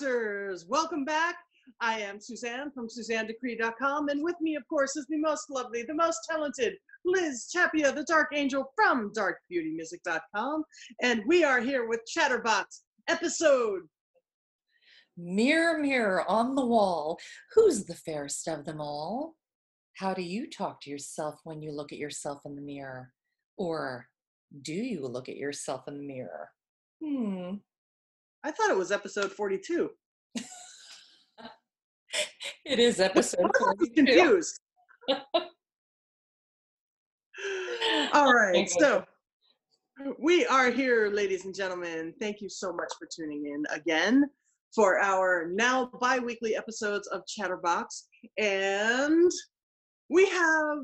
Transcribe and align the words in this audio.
Chatterboxers, 0.00 0.68
welcome 0.68 1.04
back. 1.04 1.36
I 1.80 2.00
am 2.00 2.20
Suzanne 2.20 2.70
from 2.72 2.88
SuzanneDecree.com, 2.88 4.08
and 4.08 4.22
with 4.22 4.36
me, 4.40 4.56
of 4.56 4.66
course, 4.68 4.96
is 4.96 5.06
the 5.08 5.18
most 5.18 5.50
lovely, 5.50 5.82
the 5.82 5.94
most 5.94 6.20
talented 6.28 6.74
Liz 7.04 7.48
Tapia, 7.52 7.92
the 7.92 8.04
Dark 8.04 8.28
Angel 8.34 8.72
from 8.76 9.12
DarkBeautyMusic.com, 9.12 10.64
and 11.02 11.22
we 11.26 11.44
are 11.44 11.60
here 11.60 11.88
with 11.88 12.00
Chatterbox 12.06 12.82
episode. 13.08 13.82
Mirror, 15.16 15.78
mirror 15.78 16.30
on 16.30 16.54
the 16.54 16.64
wall, 16.64 17.18
who's 17.54 17.84
the 17.84 17.94
fairest 17.94 18.48
of 18.48 18.64
them 18.64 18.80
all? 18.80 19.34
How 19.94 20.14
do 20.14 20.22
you 20.22 20.48
talk 20.48 20.80
to 20.82 20.90
yourself 20.90 21.40
when 21.44 21.62
you 21.62 21.72
look 21.72 21.92
at 21.92 21.98
yourself 21.98 22.40
in 22.46 22.54
the 22.54 22.62
mirror? 22.62 23.12
Or 23.56 24.06
do 24.62 24.74
you 24.74 25.06
look 25.06 25.28
at 25.28 25.36
yourself 25.36 25.88
in 25.88 25.98
the 25.98 26.04
mirror? 26.04 26.48
Hmm. 27.04 27.56
I 28.42 28.50
thought 28.50 28.70
it 28.70 28.76
was 28.76 28.90
episode 28.90 29.30
42. 29.32 29.90
it 32.64 32.78
is 32.78 32.98
episode 33.00 33.50
42. 33.58 33.92
confused. 33.94 34.60
All 38.12 38.32
right. 38.32 38.68
So 38.68 39.04
we 40.18 40.46
are 40.46 40.70
here, 40.70 41.10
ladies 41.12 41.44
and 41.44 41.54
gentlemen. 41.54 42.14
Thank 42.18 42.40
you 42.40 42.48
so 42.48 42.72
much 42.72 42.90
for 42.98 43.06
tuning 43.14 43.44
in 43.46 43.64
again 43.74 44.24
for 44.74 44.98
our 44.98 45.48
now 45.52 45.90
bi 46.00 46.18
weekly 46.18 46.56
episodes 46.56 47.06
of 47.08 47.26
Chatterbox. 47.26 48.08
And 48.38 49.30
we 50.08 50.26
have 50.30 50.78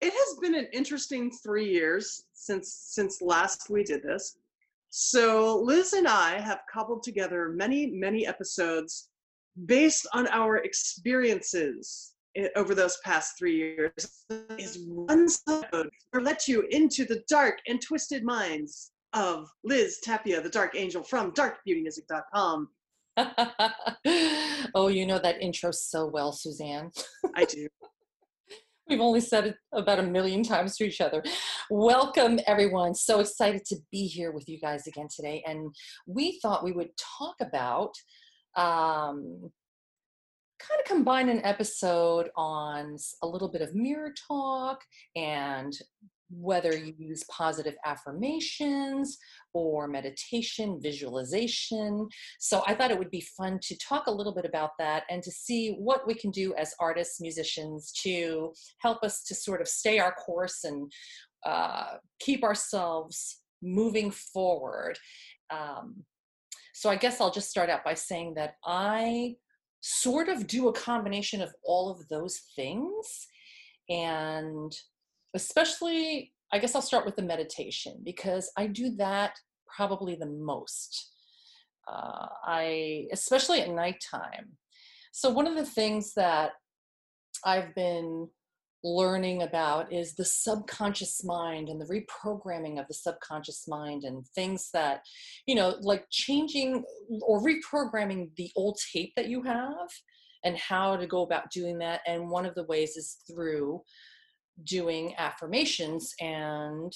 it 0.00 0.12
has 0.12 0.38
been 0.40 0.54
an 0.54 0.68
interesting 0.72 1.30
three 1.42 1.68
years 1.68 2.24
since 2.32 2.72
since 2.90 3.20
last 3.20 3.68
we 3.68 3.82
did 3.82 4.02
this 4.02 4.36
so 4.90 5.60
Liz 5.60 5.92
and 5.92 6.06
I 6.06 6.38
have 6.40 6.60
cobbled 6.72 7.02
together 7.02 7.50
many, 7.50 7.86
many 7.86 8.26
episodes 8.26 9.08
based 9.66 10.06
on 10.12 10.26
our 10.28 10.58
experiences 10.58 12.12
over 12.56 12.74
those 12.74 12.98
past 13.04 13.38
three 13.38 13.56
years. 13.56 14.24
Is 14.58 14.84
one 14.86 15.28
episode 15.48 15.90
to 16.14 16.20
let 16.20 16.46
you 16.48 16.64
into 16.70 17.04
the 17.04 17.22
dark 17.28 17.58
and 17.66 17.80
twisted 17.80 18.24
minds 18.24 18.92
of 19.12 19.48
Liz 19.64 19.98
Tapia, 20.04 20.40
the 20.40 20.48
Dark 20.48 20.76
Angel 20.76 21.02
from 21.02 21.32
DarkBeautyMusic.com. 21.32 22.68
oh, 24.74 24.88
you 24.88 25.06
know 25.06 25.18
that 25.18 25.42
intro 25.42 25.70
so 25.72 26.06
well, 26.06 26.32
Suzanne. 26.32 26.90
I 27.34 27.44
do. 27.44 27.68
We've 28.90 29.00
only 29.00 29.20
said 29.20 29.46
it 29.46 29.56
about 29.72 30.00
a 30.00 30.02
million 30.02 30.42
times 30.42 30.76
to 30.76 30.84
each 30.84 31.00
other. 31.00 31.22
Welcome, 31.70 32.40
everyone. 32.48 32.92
So 32.96 33.20
excited 33.20 33.64
to 33.66 33.76
be 33.92 34.08
here 34.08 34.32
with 34.32 34.48
you 34.48 34.58
guys 34.58 34.88
again 34.88 35.06
today. 35.14 35.44
And 35.46 35.72
we 36.08 36.40
thought 36.42 36.64
we 36.64 36.72
would 36.72 36.90
talk 36.98 37.36
about 37.40 37.94
um, 38.56 39.48
kind 40.58 40.80
of 40.80 40.86
combine 40.86 41.28
an 41.28 41.40
episode 41.44 42.30
on 42.36 42.96
a 43.22 43.28
little 43.28 43.48
bit 43.48 43.62
of 43.62 43.76
mirror 43.76 44.12
talk 44.26 44.80
and 45.14 45.72
whether 46.30 46.76
you 46.76 46.94
use 46.96 47.24
positive 47.24 47.74
affirmations 47.84 49.18
or 49.52 49.88
meditation, 49.88 50.80
visualization. 50.80 52.08
So 52.38 52.62
I 52.66 52.74
thought 52.74 52.90
it 52.90 52.98
would 52.98 53.10
be 53.10 53.26
fun 53.36 53.58
to 53.62 53.76
talk 53.78 54.06
a 54.06 54.12
little 54.12 54.34
bit 54.34 54.44
about 54.44 54.70
that 54.78 55.04
and 55.10 55.22
to 55.22 55.30
see 55.30 55.74
what 55.78 56.06
we 56.06 56.14
can 56.14 56.30
do 56.30 56.54
as 56.54 56.74
artists, 56.80 57.20
musicians 57.20 57.92
to 58.02 58.52
help 58.78 59.02
us 59.02 59.24
to 59.24 59.34
sort 59.34 59.60
of 59.60 59.68
stay 59.68 59.98
our 59.98 60.12
course 60.12 60.64
and 60.64 60.90
uh, 61.44 61.94
keep 62.20 62.44
ourselves 62.44 63.40
moving 63.62 64.10
forward. 64.10 64.98
Um, 65.50 66.04
so 66.74 66.88
I 66.88 66.96
guess 66.96 67.20
I'll 67.20 67.32
just 67.32 67.50
start 67.50 67.68
out 67.68 67.84
by 67.84 67.94
saying 67.94 68.34
that 68.34 68.54
I 68.64 69.36
sort 69.80 70.28
of 70.28 70.46
do 70.46 70.68
a 70.68 70.72
combination 70.72 71.40
of 71.42 71.52
all 71.64 71.90
of 71.90 72.06
those 72.08 72.40
things. 72.54 73.26
And 73.88 74.72
especially 75.34 76.32
i 76.52 76.58
guess 76.58 76.74
i'll 76.74 76.82
start 76.82 77.04
with 77.04 77.16
the 77.16 77.22
meditation 77.22 78.00
because 78.04 78.50
i 78.56 78.66
do 78.66 78.94
that 78.96 79.34
probably 79.76 80.14
the 80.14 80.26
most 80.26 81.12
uh, 81.90 82.26
i 82.44 83.06
especially 83.12 83.60
at 83.60 83.70
nighttime. 83.70 84.56
So 85.12 85.30
one 85.30 85.46
of 85.46 85.56
the 85.56 85.66
things 85.66 86.14
that 86.14 86.52
i've 87.44 87.74
been 87.74 88.28
learning 88.82 89.42
about 89.42 89.92
is 89.92 90.14
the 90.14 90.24
subconscious 90.24 91.22
mind 91.22 91.68
and 91.68 91.80
the 91.80 91.84
reprogramming 92.24 92.80
of 92.80 92.86
the 92.88 92.94
subconscious 92.94 93.68
mind 93.68 94.04
and 94.04 94.26
things 94.28 94.70
that 94.72 95.02
you 95.46 95.54
know 95.54 95.76
like 95.82 96.06
changing 96.10 96.82
or 97.22 97.42
reprogramming 97.42 98.30
the 98.36 98.50
old 98.56 98.78
tape 98.92 99.12
that 99.16 99.28
you 99.28 99.42
have 99.42 99.88
and 100.44 100.56
how 100.56 100.96
to 100.96 101.06
go 101.06 101.22
about 101.22 101.50
doing 101.50 101.78
that. 101.78 102.00
And 102.06 102.30
one 102.30 102.46
of 102.46 102.54
the 102.54 102.64
ways 102.64 102.96
is 102.96 103.18
through 103.30 103.82
doing 104.64 105.14
affirmations 105.18 106.14
and 106.20 106.92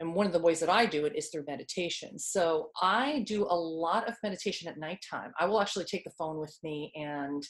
and 0.00 0.14
one 0.14 0.26
of 0.26 0.32
the 0.32 0.38
ways 0.38 0.60
that 0.60 0.70
I 0.70 0.86
do 0.86 1.04
it 1.04 1.14
is 1.14 1.28
through 1.28 1.44
meditation. 1.46 2.18
So 2.18 2.70
I 2.80 3.22
do 3.26 3.44
a 3.44 3.54
lot 3.54 4.08
of 4.08 4.16
meditation 4.22 4.66
at 4.66 4.78
nighttime. 4.78 5.32
I 5.38 5.44
will 5.44 5.60
actually 5.60 5.84
take 5.84 6.04
the 6.04 6.12
phone 6.18 6.38
with 6.38 6.56
me 6.62 6.90
and, 6.94 7.46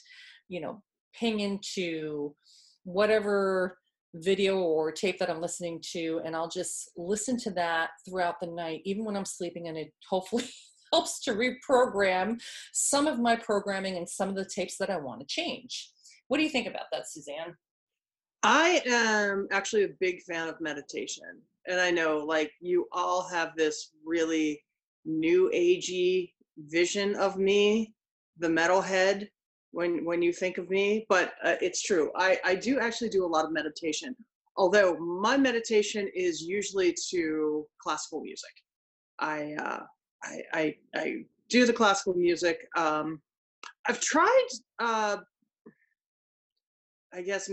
you 0.49 0.59
know, 0.59 0.83
ping 1.17 1.39
into 1.39 2.35
whatever 2.83 3.77
video 4.15 4.59
or 4.59 4.91
tape 4.91 5.17
that 5.19 5.29
I'm 5.29 5.41
listening 5.41 5.81
to, 5.93 6.21
and 6.25 6.35
I'll 6.35 6.49
just 6.49 6.91
listen 6.97 7.37
to 7.39 7.51
that 7.51 7.91
throughout 8.05 8.41
the 8.41 8.47
night, 8.47 8.81
even 8.83 9.05
when 9.05 9.15
I'm 9.15 9.25
sleeping, 9.25 9.69
and 9.69 9.77
it 9.77 9.91
hopefully 10.09 10.43
helps 10.93 11.21
to 11.21 11.33
reprogram 11.33 12.41
some 12.73 13.07
of 13.07 13.19
my 13.19 13.37
programming 13.37 13.95
and 13.95 14.09
some 14.09 14.27
of 14.27 14.35
the 14.35 14.45
tapes 14.45 14.77
that 14.77 14.89
I 14.89 14.97
want 14.97 15.21
to 15.21 15.25
change. 15.25 15.89
What 16.27 16.37
do 16.37 16.43
you 16.43 16.49
think 16.49 16.67
about 16.67 16.85
that, 16.91 17.09
Suzanne? 17.09 17.55
I 18.43 18.81
am 18.87 19.47
actually 19.51 19.83
a 19.83 19.95
big 19.99 20.21
fan 20.23 20.47
of 20.47 20.59
meditation. 20.59 21.41
And 21.67 21.79
I 21.79 21.91
know 21.91 22.17
like 22.17 22.51
you 22.59 22.87
all 22.91 23.27
have 23.29 23.55
this 23.55 23.91
really 24.05 24.63
new 25.05 25.51
agey 25.53 26.33
vision 26.57 27.15
of 27.15 27.37
me, 27.37 27.93
the 28.37 28.47
metalhead 28.47 29.27
when 29.71 30.03
when 30.03 30.21
you 30.21 30.33
think 30.33 30.57
of 30.57 30.69
me, 30.69 31.05
but 31.07 31.33
uh, 31.43 31.55
it's 31.61 31.81
true. 31.81 32.11
I 32.15 32.39
I 32.43 32.55
do 32.55 32.79
actually 32.79 33.09
do 33.09 33.25
a 33.25 33.27
lot 33.27 33.45
of 33.45 33.51
meditation. 33.51 34.15
Although 34.57 34.97
my 34.97 35.37
meditation 35.37 36.09
is 36.13 36.41
usually 36.41 36.95
to 37.09 37.65
classical 37.81 38.21
music. 38.21 38.51
I 39.19 39.53
uh 39.53 39.83
I 40.23 40.41
I, 40.53 40.75
I 40.95 41.25
do 41.49 41.65
the 41.65 41.73
classical 41.73 42.15
music. 42.15 42.67
Um 42.75 43.21
I've 43.85 44.01
tried 44.01 44.47
uh 44.79 45.17
I 47.13 47.21
guess, 47.21 47.49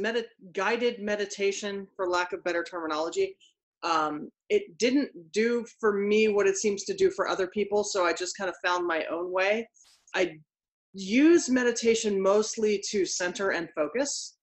guided 0.53 1.01
meditation, 1.01 1.87
for 1.97 2.09
lack 2.09 2.33
of 2.33 2.45
better 2.45 2.63
terminology. 2.63 3.37
Um, 3.83 4.31
it 4.49 4.79
didn't 4.79 5.11
do 5.33 5.65
for 5.81 5.93
me 5.93 6.29
what 6.29 6.47
it 6.47 6.57
seems 6.57 6.85
to 6.85 6.95
do 6.95 7.11
for 7.11 7.29
other 7.29 7.47
people, 7.49 7.85
so 7.85 8.05
I 8.05 8.13
just 8.13 8.37
kind 8.37 8.49
of 8.51 8.57
found 8.65 8.87
my 8.87 9.05
own 9.11 9.33
way. 9.33 9.69
I 10.15 10.39
use 10.95 11.49
meditation 11.49 12.21
mostly 12.21 12.83
to 12.91 13.05
center 13.05 13.51
and 13.51 13.69
focus. 13.75 14.37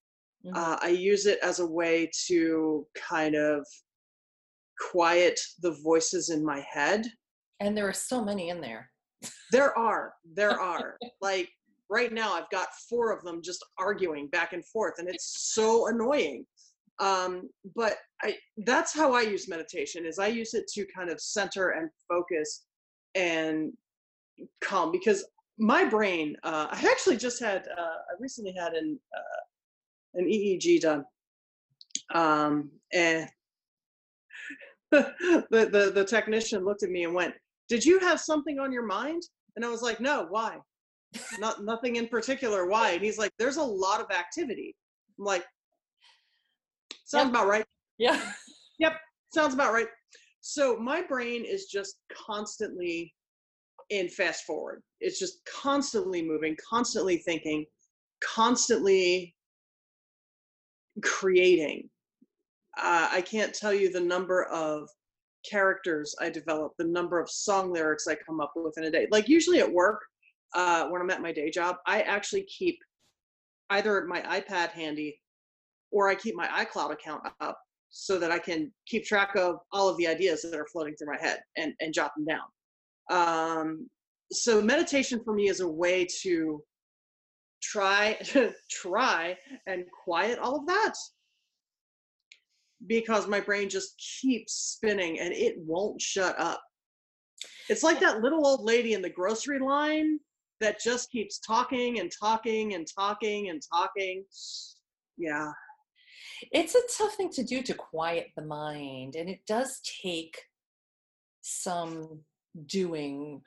Mm-hmm. 0.45 0.55
Uh, 0.55 0.77
I 0.81 0.89
use 0.89 1.25
it 1.25 1.39
as 1.41 1.59
a 1.59 1.65
way 1.65 2.09
to 2.27 2.85
kind 2.95 3.35
of 3.35 3.65
quiet 4.91 5.39
the 5.61 5.77
voices 5.83 6.29
in 6.29 6.45
my 6.45 6.63
head. 6.71 7.05
And 7.59 7.75
there 7.75 7.87
are 7.87 7.93
so 7.93 8.23
many 8.23 8.49
in 8.49 8.61
there. 8.61 8.89
there 9.51 9.77
are, 9.77 10.13
there 10.33 10.59
are. 10.61 10.97
like 11.21 11.49
right 11.95 12.11
now 12.11 12.33
i've 12.33 12.49
got 12.49 12.67
four 12.89 13.13
of 13.13 13.23
them 13.23 13.41
just 13.41 13.63
arguing 13.79 14.27
back 14.27 14.51
and 14.51 14.65
forth 14.65 14.95
and 14.99 15.07
it's 15.07 15.53
so 15.53 15.87
annoying. 15.87 16.45
Um, 16.99 17.49
but 17.75 17.97
I, 18.23 18.35
that's 18.65 18.93
how 18.93 19.13
i 19.13 19.21
use 19.21 19.49
meditation 19.49 20.05
is 20.05 20.17
i 20.17 20.27
use 20.27 20.53
it 20.53 20.65
to 20.73 20.85
kind 20.97 21.09
of 21.09 21.19
center 21.19 21.65
and 21.77 21.89
focus 22.07 22.65
and 23.15 23.73
calm 24.63 24.91
because 24.91 25.25
my 25.57 25.83
brain 25.83 26.35
uh, 26.43 26.67
i 26.71 26.87
actually 26.89 27.17
just 27.17 27.39
had 27.41 27.61
uh, 27.77 27.97
i 28.09 28.13
recently 28.19 28.53
had 28.57 28.73
an 28.73 28.99
uh, 29.19 29.41
an 30.17 30.25
eeg 30.27 30.79
done. 30.81 31.03
Um, 32.13 32.71
and 32.93 33.27
the, 34.91 35.13
the 35.51 35.91
the 35.93 36.05
technician 36.05 36.63
looked 36.63 36.83
at 36.83 36.89
me 36.89 37.03
and 37.03 37.13
went 37.13 37.33
did 37.67 37.83
you 37.83 37.99
have 37.99 38.19
something 38.21 38.57
on 38.59 38.71
your 38.71 38.85
mind? 38.85 39.21
And 39.55 39.65
i 39.65 39.69
was 39.69 39.81
like 39.81 39.99
no 39.99 40.27
why 40.29 40.51
not 41.39 41.63
nothing 41.63 41.97
in 41.97 42.07
particular. 42.07 42.67
Why? 42.67 42.91
And 42.91 43.03
he's 43.03 43.17
like, 43.17 43.31
there's 43.37 43.57
a 43.57 43.63
lot 43.63 44.01
of 44.01 44.11
activity. 44.11 44.75
I'm 45.17 45.25
like, 45.25 45.45
sounds 47.05 47.25
yep. 47.25 47.33
about 47.33 47.47
right. 47.47 47.65
Yeah. 47.97 48.19
Yep. 48.79 48.93
Sounds 49.33 49.53
about 49.53 49.73
right. 49.73 49.87
So 50.41 50.77
my 50.77 51.01
brain 51.01 51.45
is 51.45 51.65
just 51.65 51.95
constantly 52.13 53.13
in 53.89 54.09
fast 54.09 54.43
forward. 54.45 54.81
It's 54.99 55.19
just 55.19 55.39
constantly 55.45 56.21
moving, 56.21 56.55
constantly 56.69 57.17
thinking, 57.17 57.65
constantly 58.23 59.35
creating. 61.03 61.89
Uh, 62.77 63.09
I 63.11 63.21
can't 63.21 63.53
tell 63.53 63.73
you 63.73 63.91
the 63.91 63.99
number 63.99 64.43
of 64.45 64.89
characters 65.49 66.15
I 66.19 66.29
develop, 66.29 66.73
the 66.77 66.87
number 66.87 67.19
of 67.19 67.29
song 67.29 67.71
lyrics 67.71 68.07
I 68.07 68.15
come 68.15 68.39
up 68.41 68.53
with 68.55 68.77
in 68.77 68.85
a 68.85 68.91
day. 68.91 69.07
Like 69.11 69.29
usually 69.29 69.59
at 69.59 69.71
work, 69.71 70.01
uh, 70.53 70.87
when 70.87 71.01
I'm 71.01 71.09
at 71.09 71.21
my 71.21 71.31
day 71.31 71.49
job, 71.49 71.77
I 71.85 72.01
actually 72.01 72.43
keep 72.43 72.77
either 73.69 74.05
my 74.05 74.21
iPad 74.21 74.69
handy 74.69 75.19
or 75.91 76.09
I 76.09 76.15
keep 76.15 76.35
my 76.35 76.47
iCloud 76.47 76.91
account 76.91 77.23
up 77.41 77.57
so 77.89 78.19
that 78.19 78.31
I 78.31 78.39
can 78.39 78.71
keep 78.87 79.05
track 79.05 79.35
of 79.35 79.57
all 79.71 79.87
of 79.87 79.97
the 79.97 80.07
ideas 80.07 80.41
that 80.41 80.59
are 80.59 80.67
floating 80.71 80.95
through 80.95 81.13
my 81.13 81.21
head 81.21 81.39
and, 81.55 81.73
and 81.79 81.93
jot 81.93 82.11
them 82.15 82.25
down. 82.25 82.47
Um, 83.09 83.89
so 84.31 84.61
meditation 84.61 85.21
for 85.23 85.33
me 85.33 85.47
is 85.47 85.61
a 85.61 85.67
way 85.67 86.07
to 86.23 86.61
try 87.61 88.17
try 88.69 89.37
and 89.67 89.85
quiet 90.03 90.39
all 90.39 90.57
of 90.57 90.67
that 90.67 90.93
because 92.87 93.27
my 93.27 93.39
brain 93.39 93.69
just 93.69 93.95
keeps 94.21 94.53
spinning 94.53 95.19
and 95.19 95.33
it 95.33 95.55
won't 95.57 96.01
shut 96.01 96.37
up. 96.39 96.61
It's 97.69 97.83
like 97.83 97.99
that 98.01 98.21
little 98.21 98.45
old 98.45 98.63
lady 98.63 98.93
in 98.93 99.01
the 99.01 99.09
grocery 99.09 99.59
line 99.59 100.19
that 100.65 100.81
just 100.81 101.11
keeps 101.11 101.37
talking 101.37 101.99
and 101.99 102.11
talking 102.19 102.73
and 102.73 102.87
talking 102.97 103.49
and 103.49 103.61
talking. 103.71 104.25
Yeah. 105.15 105.51
It's 106.51 106.73
a 106.73 106.81
tough 106.97 107.13
thing 107.13 107.29
to 107.33 107.43
do 107.43 107.61
to 107.61 107.73
quiet 107.75 108.31
the 108.35 108.43
mind, 108.43 109.15
and 109.15 109.29
it 109.29 109.41
does 109.47 109.79
take 110.01 110.41
some 111.41 112.21
doing. 112.65 113.41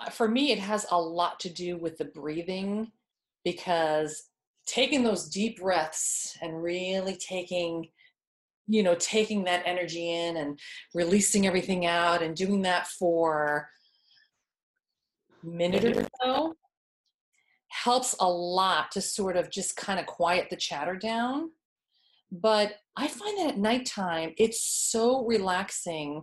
Uh, 0.00 0.10
for 0.10 0.28
me, 0.28 0.52
it 0.52 0.60
has 0.60 0.86
a 0.92 1.00
lot 1.00 1.40
to 1.40 1.50
do 1.50 1.76
with 1.76 1.98
the 1.98 2.04
breathing 2.04 2.92
because 3.44 4.28
taking 4.66 5.02
those 5.02 5.28
deep 5.28 5.60
breaths 5.60 6.38
and 6.40 6.62
really 6.62 7.16
taking 7.16 7.88
you 8.68 8.84
know 8.84 8.94
taking 8.94 9.42
that 9.44 9.64
energy 9.66 10.12
in 10.12 10.36
and 10.36 10.60
releasing 10.94 11.44
everything 11.46 11.86
out 11.86 12.22
and 12.22 12.36
doing 12.36 12.62
that 12.62 12.86
for 12.86 13.68
minute 15.42 15.96
or 15.96 16.06
so 16.22 16.54
helps 17.68 18.14
a 18.20 18.28
lot 18.28 18.90
to 18.90 19.00
sort 19.00 19.36
of 19.36 19.50
just 19.50 19.76
kind 19.76 20.00
of 20.00 20.06
quiet 20.06 20.48
the 20.50 20.56
chatter 20.56 20.96
down 20.96 21.50
but 22.32 22.74
i 22.96 23.06
find 23.06 23.38
that 23.38 23.50
at 23.50 23.58
nighttime 23.58 24.32
it's 24.38 24.62
so 24.62 25.24
relaxing 25.24 26.22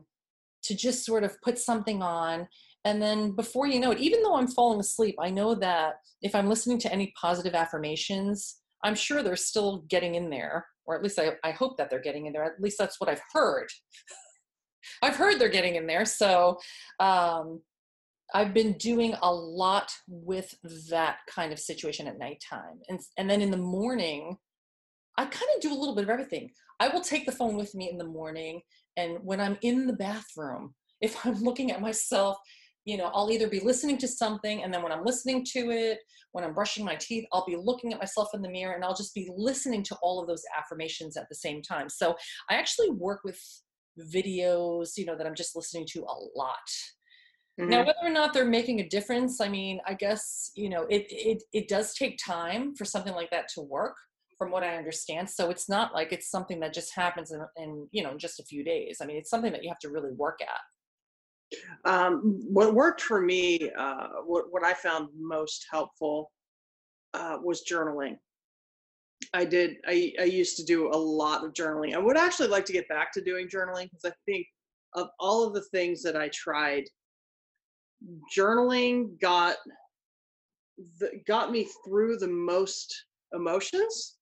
to 0.64 0.76
just 0.76 1.06
sort 1.06 1.24
of 1.24 1.40
put 1.42 1.58
something 1.58 2.02
on 2.02 2.48
and 2.86 3.02
then 3.02 3.32
before 3.32 3.68
you 3.68 3.80
know 3.80 3.92
it 3.92 4.00
even 4.00 4.22
though 4.22 4.36
i'm 4.36 4.48
falling 4.48 4.80
asleep 4.80 5.16
i 5.20 5.30
know 5.30 5.56
that 5.56 5.96
if 6.22 6.36
i'm 6.36 6.50
listening 6.50 6.78
to 6.78 6.92
any 6.92 7.14
positive 7.20 7.54
affirmations 7.54 8.58
i'm 8.84 8.96
sure 8.96 9.24
they're 9.24 9.36
still 9.36 9.84
getting 9.90 10.16
in 10.16 10.30
there 10.30 10.66
or 10.88 10.96
at 10.96 11.04
least 11.04 11.20
I, 11.20 11.34
I 11.44 11.52
hope 11.52 11.78
that 11.78 11.90
they're 11.90 12.02
getting 12.02 12.26
in 12.26 12.34
there. 12.34 12.46
At 12.46 12.62
least 12.62 12.78
that's 12.80 13.00
what 13.00 13.10
I've 13.10 13.22
heard. 13.34 13.68
I've 15.02 15.18
heard 15.18 15.38
they're 15.38 15.50
getting 15.50 15.76
in 15.76 15.86
there. 15.86 16.06
So 16.06 16.58
um, 17.00 17.62
I've 18.34 18.54
been 18.54 18.74
doing 18.74 19.16
a 19.22 19.34
lot 19.34 19.92
with 20.08 20.54
that 20.90 21.18
kind 21.34 21.54
of 21.54 21.60
situation 21.60 22.08
at 22.08 22.20
nighttime. 22.20 22.80
And, 22.90 23.00
and 23.18 23.30
then 23.30 23.42
in 23.42 23.52
the 23.52 23.58
morning, 23.58 24.38
I 25.18 25.26
kind 25.26 25.50
of 25.56 25.62
do 25.62 25.74
a 25.74 25.78
little 25.78 25.96
bit 25.96 26.04
of 26.04 26.10
everything. 26.10 26.52
I 26.80 26.90
will 26.90 27.02
take 27.02 27.26
the 27.26 27.32
phone 27.32 27.56
with 27.56 27.74
me 27.74 27.90
in 27.90 27.98
the 27.98 28.06
morning. 28.06 28.62
And 28.98 29.18
when 29.24 29.40
I'm 29.40 29.58
in 29.62 29.88
the 29.88 29.94
bathroom, 29.94 30.76
if 31.02 31.26
I'm 31.26 31.44
looking 31.44 31.72
at 31.72 31.82
myself 31.82 32.38
you 32.88 32.96
know 32.96 33.12
i'll 33.14 33.30
either 33.30 33.50
be 33.50 33.60
listening 33.60 33.98
to 33.98 34.08
something 34.08 34.64
and 34.64 34.74
then 34.74 34.82
when 34.82 34.94
i'm 34.94 35.04
listening 35.04 35.44
to 35.44 35.70
it 35.70 36.00
when 36.32 36.44
i'm 36.44 36.54
brushing 36.54 36.86
my 36.86 36.96
teeth 36.96 37.26
i'll 37.34 37.46
be 37.46 37.58
looking 37.58 37.92
at 37.92 38.00
myself 38.00 38.30
in 38.34 38.42
the 38.42 38.50
mirror 38.50 38.74
and 38.74 38.84
i'll 38.84 38.96
just 38.96 39.14
be 39.14 39.30
listening 39.36 39.84
to 39.84 39.96
all 40.02 40.22
of 40.22 40.28
those 40.28 40.44
affirmations 40.58 41.18
at 41.18 41.28
the 41.30 41.36
same 41.36 41.62
time 41.62 41.90
so 41.90 42.16
i 42.50 42.56
actually 42.56 42.90
work 42.90 43.20
with 43.26 43.40
videos 44.16 44.92
you 44.96 45.06
know 45.06 45.18
that 45.18 45.28
i'm 45.28 45.36
just 45.36 45.56
listening 45.56 45.86
to 45.86 46.00
a 46.00 46.18
lot 46.36 46.56
mm-hmm. 47.60 47.70
now 47.70 47.80
whether 47.80 48.00
or 48.04 48.10
not 48.10 48.34
they're 48.34 48.46
making 48.46 48.80
a 48.80 48.90
difference 48.90 49.42
i 49.42 49.48
mean 49.48 49.80
i 49.86 49.94
guess 49.94 50.52
you 50.56 50.70
know 50.70 50.84
it, 50.90 51.06
it 51.10 51.44
it 51.54 51.68
does 51.68 51.94
take 51.94 52.18
time 52.24 52.76
for 52.76 52.86
something 52.86 53.14
like 53.14 53.30
that 53.30 53.48
to 53.48 53.62
work 53.62 53.96
from 54.38 54.52
what 54.52 54.64
i 54.64 54.76
understand 54.76 55.30
so 55.30 55.50
it's 55.50 55.68
not 55.68 55.94
like 55.94 56.12
it's 56.12 56.30
something 56.30 56.60
that 56.60 56.74
just 56.74 56.94
happens 56.96 57.32
in, 57.32 57.42
in 57.58 57.88
you 57.92 58.04
know 58.04 58.18
just 58.18 58.40
a 58.40 58.44
few 58.44 58.64
days 58.64 58.98
i 59.02 59.06
mean 59.06 59.18
it's 59.18 59.30
something 59.30 59.52
that 59.52 59.64
you 59.64 59.70
have 59.70 59.80
to 59.80 59.90
really 59.90 60.12
work 60.12 60.40
at 60.42 60.60
um, 61.86 62.42
what 62.48 62.74
worked 62.74 63.02
for 63.02 63.22
me, 63.22 63.72
uh, 63.78 64.08
what, 64.26 64.46
what 64.52 64.64
I 64.64 64.74
found 64.74 65.10
most 65.18 65.66
helpful 65.72 66.32
uh, 67.14 67.38
was 67.42 67.64
journaling. 67.70 68.18
I 69.34 69.46
did, 69.46 69.78
I, 69.88 70.14
I 70.20 70.24
used 70.24 70.58
to 70.58 70.66
do 70.66 70.90
a 70.90 70.98
lot 70.98 71.44
of 71.44 71.54
journaling. 71.54 71.94
I 71.94 72.00
would 72.00 72.18
actually 72.18 72.50
like 72.50 72.66
to 72.66 72.74
get 72.74 72.88
back 72.90 73.12
to 73.14 73.22
doing 73.22 73.48
journaling 73.48 73.90
because 73.90 74.06
I 74.06 74.12
think 74.26 74.46
of 74.94 75.08
all 75.20 75.46
of 75.46 75.54
the 75.54 75.64
things 75.64 76.04
that 76.04 76.16
I 76.16 76.30
tried, 76.34 76.84
journaling 78.36 79.20
got 79.20 79.56
got 81.28 81.52
me 81.52 81.68
through 81.86 82.18
the 82.18 82.28
most 82.28 83.06
emotions. 83.34 84.18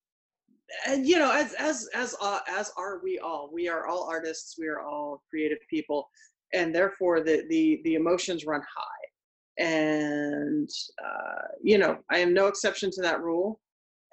And 0.88 1.08
you 1.08 1.20
know 1.20 1.32
as 1.32 1.54
as 1.54 1.88
as 1.94 2.16
uh, 2.22 2.40
as 2.48 2.72
are 2.78 3.00
we 3.04 3.20
all. 3.20 3.50
We 3.54 3.68
are 3.68 3.88
all 3.88 4.08
artists. 4.10 4.56
We 4.58 4.68
are 4.68 4.82
all 4.82 5.24
creative 5.30 5.60
people. 5.70 6.10
And 6.54 6.74
therefore 6.74 7.22
the 7.22 7.44
the 7.50 7.82
the 7.84 7.96
emotions 7.96 8.46
run 8.46 8.62
high. 8.62 9.64
And 9.64 10.70
uh, 11.04 11.48
you 11.62 11.78
know 11.78 11.98
i 12.12 12.18
am 12.18 12.34
no 12.34 12.48
exception 12.48 12.90
to 12.92 13.02
that 13.02 13.22
rule. 13.22 13.60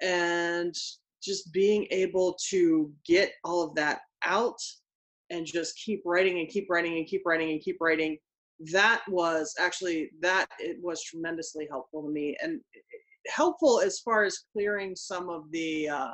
And 0.01 0.75
just 1.23 1.53
being 1.53 1.87
able 1.89 2.37
to 2.49 2.91
get 3.05 3.31
all 3.45 3.63
of 3.63 3.75
that 3.75 4.01
out 4.23 4.59
and 5.29 5.45
just 5.45 5.77
keep 5.77 6.01
writing 6.05 6.39
and 6.39 6.49
keep 6.49 6.69
writing 6.69 6.97
and 6.97 7.07
keep 7.07 7.23
writing 7.25 7.51
and 7.51 7.61
keep 7.61 7.77
writing 7.79 8.17
that 8.71 9.01
was 9.07 9.53
actually 9.59 10.11
that 10.21 10.47
it 10.59 10.77
was 10.81 11.03
tremendously 11.03 11.67
helpful 11.69 12.03
to 12.03 12.09
me 12.09 12.35
and 12.41 12.61
helpful 13.27 13.81
as 13.81 13.99
far 13.99 14.23
as 14.23 14.39
clearing 14.53 14.95
some 14.95 15.29
of 15.29 15.49
the 15.51 15.89
uh, 15.89 16.11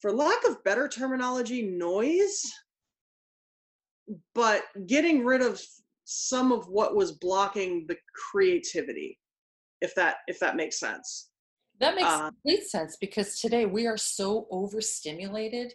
for 0.00 0.12
lack 0.12 0.38
of 0.46 0.62
better 0.64 0.88
terminology 0.88 1.62
noise 1.62 2.42
but 4.34 4.62
getting 4.86 5.24
rid 5.24 5.42
of 5.42 5.60
some 6.04 6.52
of 6.52 6.66
what 6.68 6.96
was 6.96 7.12
blocking 7.12 7.84
the 7.86 7.96
creativity 8.30 9.18
if 9.80 9.94
that 9.94 10.16
if 10.26 10.38
that 10.40 10.56
makes 10.56 10.78
sense. 10.80 11.30
That 11.80 11.94
makes 11.94 12.08
uh, 12.08 12.30
complete 12.30 12.64
sense 12.64 12.96
because 13.00 13.38
today 13.38 13.66
we 13.66 13.86
are 13.86 13.96
so 13.96 14.48
overstimulated 14.50 15.72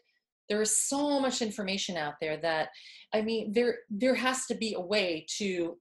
there 0.50 0.62
is 0.62 0.76
so 0.76 1.20
much 1.20 1.42
information 1.42 1.98
out 1.98 2.16
there 2.22 2.38
that 2.38 2.70
i 3.14 3.22
mean 3.22 3.52
there 3.54 3.80
there 3.90 4.16
has 4.16 4.46
to 4.46 4.56
be 4.56 4.74
a 4.74 4.82
way 4.82 5.26
to 5.38 5.78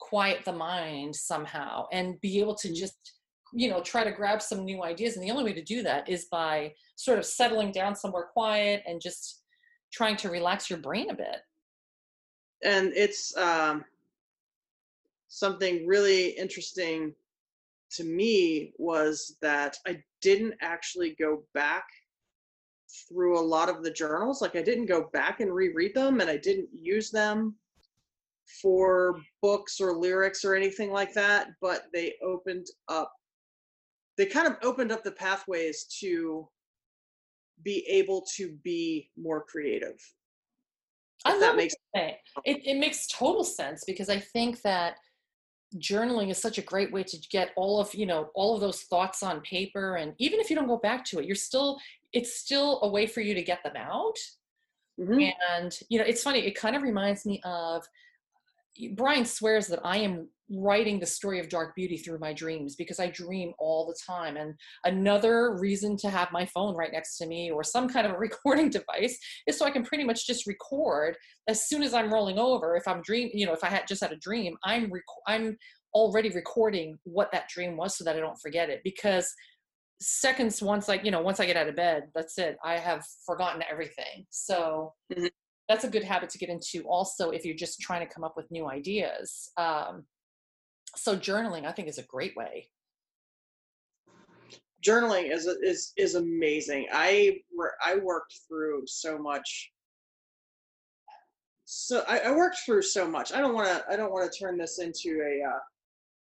quiet 0.00 0.44
the 0.44 0.52
mind 0.52 1.14
somehow 1.14 1.86
and 1.92 2.20
be 2.20 2.40
able 2.40 2.54
to 2.54 2.68
mm-hmm. 2.68 2.76
just 2.76 3.14
you 3.52 3.70
know 3.70 3.80
try 3.80 4.04
to 4.04 4.12
grab 4.12 4.42
some 4.42 4.64
new 4.64 4.82
ideas 4.82 5.16
and 5.16 5.24
the 5.24 5.30
only 5.30 5.44
way 5.44 5.52
to 5.52 5.62
do 5.62 5.82
that 5.82 6.08
is 6.08 6.26
by 6.30 6.72
sort 6.96 7.18
of 7.18 7.24
settling 7.24 7.70
down 7.72 7.94
somewhere 7.94 8.28
quiet 8.32 8.82
and 8.86 9.00
just 9.00 9.42
trying 9.92 10.16
to 10.16 10.28
relax 10.28 10.68
your 10.68 10.78
brain 10.80 11.10
a 11.10 11.14
bit 11.14 11.38
and 12.64 12.92
it's 12.96 13.36
um, 13.36 13.84
something 15.28 15.86
really 15.86 16.28
interesting 16.30 17.14
to 17.92 18.04
me 18.04 18.72
was 18.78 19.36
that 19.42 19.76
I 19.86 20.02
didn't 20.20 20.54
actually 20.60 21.14
go 21.20 21.44
back 21.54 21.84
through 23.08 23.38
a 23.38 23.40
lot 23.40 23.68
of 23.68 23.82
the 23.82 23.90
journals. 23.90 24.40
Like 24.40 24.56
I 24.56 24.62
didn't 24.62 24.86
go 24.86 25.08
back 25.12 25.40
and 25.40 25.52
reread 25.52 25.94
them, 25.94 26.20
and 26.20 26.30
I 26.30 26.36
didn't 26.36 26.68
use 26.72 27.10
them 27.10 27.56
for 28.62 29.20
books 29.42 29.80
or 29.80 29.92
lyrics 29.92 30.44
or 30.44 30.54
anything 30.54 30.90
like 30.90 31.12
that. 31.14 31.48
But 31.60 31.86
they 31.92 32.14
opened 32.22 32.66
up. 32.88 33.12
They 34.16 34.26
kind 34.26 34.46
of 34.46 34.56
opened 34.62 34.92
up 34.92 35.02
the 35.02 35.12
pathways 35.12 35.84
to 36.00 36.48
be 37.62 37.84
able 37.88 38.24
to 38.36 38.56
be 38.62 39.10
more 39.16 39.44
creative 39.44 39.96
I 41.24 41.32
love 41.32 41.40
that 41.40 41.56
makes 41.56 41.74
it, 41.94 42.16
it 42.44 42.78
makes 42.78 43.06
total 43.06 43.44
sense 43.44 43.84
because 43.86 44.10
I 44.10 44.18
think 44.18 44.60
that 44.62 44.96
journaling 45.78 46.30
is 46.30 46.38
such 46.38 46.58
a 46.58 46.62
great 46.62 46.92
way 46.92 47.02
to 47.02 47.18
get 47.30 47.50
all 47.56 47.80
of 47.80 47.92
you 47.94 48.06
know 48.06 48.30
all 48.34 48.54
of 48.54 48.60
those 48.60 48.82
thoughts 48.82 49.22
on 49.22 49.40
paper 49.40 49.96
and 49.96 50.14
even 50.18 50.38
if 50.38 50.48
you 50.48 50.56
don't 50.56 50.68
go 50.68 50.76
back 50.78 51.04
to 51.04 51.18
it 51.18 51.24
you're 51.24 51.34
still 51.34 51.78
it's 52.12 52.38
still 52.38 52.78
a 52.82 52.88
way 52.88 53.06
for 53.06 53.20
you 53.20 53.34
to 53.34 53.42
get 53.42 53.62
them 53.64 53.76
out 53.76 54.16
mm-hmm. 55.00 55.30
and 55.52 55.80
you 55.88 55.98
know 55.98 56.04
it's 56.04 56.22
funny 56.22 56.40
it 56.40 56.54
kind 56.54 56.76
of 56.76 56.82
reminds 56.82 57.26
me 57.26 57.40
of 57.44 57.84
brian 58.92 59.24
swears 59.24 59.66
that 59.66 59.80
i 59.84 59.96
am 59.96 60.28
writing 60.50 61.00
the 61.00 61.06
story 61.06 61.40
of 61.40 61.48
dark 61.48 61.74
beauty 61.74 61.96
through 61.96 62.18
my 62.18 62.32
dreams 62.32 62.76
because 62.76 63.00
I 63.00 63.08
dream 63.08 63.52
all 63.58 63.86
the 63.86 63.96
time. 64.06 64.36
And 64.36 64.54
another 64.84 65.56
reason 65.58 65.96
to 65.98 66.10
have 66.10 66.32
my 66.32 66.44
phone 66.46 66.76
right 66.76 66.92
next 66.92 67.16
to 67.18 67.26
me 67.26 67.50
or 67.50 67.64
some 67.64 67.88
kind 67.88 68.06
of 68.06 68.12
a 68.12 68.18
recording 68.18 68.70
device 68.70 69.18
is 69.46 69.58
so 69.58 69.64
I 69.64 69.70
can 69.70 69.84
pretty 69.84 70.04
much 70.04 70.26
just 70.26 70.46
record 70.46 71.16
as 71.48 71.66
soon 71.66 71.82
as 71.82 71.94
I'm 71.94 72.12
rolling 72.12 72.38
over. 72.38 72.76
If 72.76 72.86
I'm 72.86 73.02
dream, 73.02 73.30
you 73.32 73.46
know, 73.46 73.52
if 73.52 73.64
I 73.64 73.68
had 73.68 73.86
just 73.88 74.02
had 74.02 74.12
a 74.12 74.16
dream, 74.16 74.56
I'm 74.64 74.92
rec- 74.92 75.02
I'm 75.26 75.56
already 75.94 76.30
recording 76.30 76.98
what 77.04 77.30
that 77.32 77.48
dream 77.48 77.76
was 77.76 77.96
so 77.96 78.04
that 78.04 78.16
I 78.16 78.20
don't 78.20 78.40
forget 78.40 78.68
it 78.68 78.80
because 78.84 79.32
seconds 80.00 80.60
once 80.60 80.88
like 80.88 81.04
you 81.04 81.10
know 81.10 81.22
once 81.22 81.38
i 81.38 81.46
get 81.46 81.56
out 81.56 81.68
of 81.68 81.76
bed 81.76 82.08
that's 82.16 82.36
it 82.36 82.58
i 82.64 82.76
have 82.76 83.06
forgotten 83.24 83.62
everything 83.70 84.26
so 84.28 84.92
mm-hmm. 85.12 85.26
that's 85.68 85.84
a 85.84 85.88
good 85.88 86.02
habit 86.02 86.28
to 86.28 86.36
get 86.36 86.48
into 86.48 86.82
also 86.88 87.30
if 87.30 87.44
you're 87.44 87.56
just 87.56 87.80
trying 87.80 88.06
to 88.06 88.12
come 88.12 88.24
up 88.24 88.34
with 88.36 88.50
new 88.50 88.68
ideas 88.68 89.50
um, 89.56 90.04
so 90.96 91.16
journaling, 91.16 91.66
I 91.66 91.72
think, 91.72 91.88
is 91.88 91.98
a 91.98 92.02
great 92.02 92.36
way. 92.36 92.68
Journaling 94.84 95.32
is 95.32 95.46
is 95.46 95.92
is 95.96 96.14
amazing. 96.14 96.88
I 96.92 97.38
were 97.56 97.74
I 97.84 97.96
worked 97.96 98.38
through 98.46 98.82
so 98.86 99.18
much. 99.18 99.70
So 101.64 102.04
I, 102.06 102.18
I 102.18 102.30
worked 102.32 102.58
through 102.66 102.82
so 102.82 103.08
much. 103.08 103.32
I 103.32 103.40
don't 103.40 103.54
want 103.54 103.68
to. 103.68 103.84
I 103.90 103.96
don't 103.96 104.12
want 104.12 104.30
to 104.30 104.38
turn 104.38 104.58
this 104.58 104.78
into 104.78 105.22
a 105.22 105.48
uh, 105.48 105.58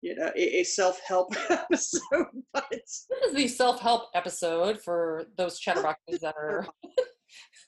you 0.02 0.14
know 0.16 0.30
a, 0.36 0.60
a 0.60 0.64
self-help 0.64 1.34
episode 1.50 2.26
but 2.52 2.64
this 2.70 3.06
is 3.26 3.34
the 3.34 3.48
self-help 3.48 4.08
episode 4.14 4.80
for 4.80 5.24
those 5.36 5.60
chatterboxes 5.60 6.20
that 6.20 6.34
are 6.36 6.66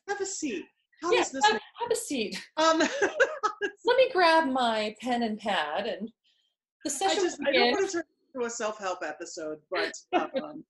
have 0.08 0.20
a 0.20 0.26
seat 0.26 0.64
how 1.02 1.12
yeah, 1.12 1.24
have, 1.44 1.52
have, 1.52 1.90
a 1.90 1.96
seat 1.96 2.42
um 2.56 2.78
let 3.84 3.96
me 3.96 4.10
grab 4.12 4.48
my 4.48 4.94
pen 5.00 5.22
and 5.22 5.38
pad 5.38 5.86
and 5.86 6.10
the 6.84 6.90
session 6.90 7.18
I, 7.18 7.22
just, 7.22 7.38
I 7.46 7.52
don't 7.52 7.72
want 7.72 7.86
to 7.86 7.92
turn 7.92 8.04
into 8.34 8.46
a 8.46 8.50
self-help 8.50 8.98
episode 9.02 9.58
but 9.70 9.92
um, 10.42 10.64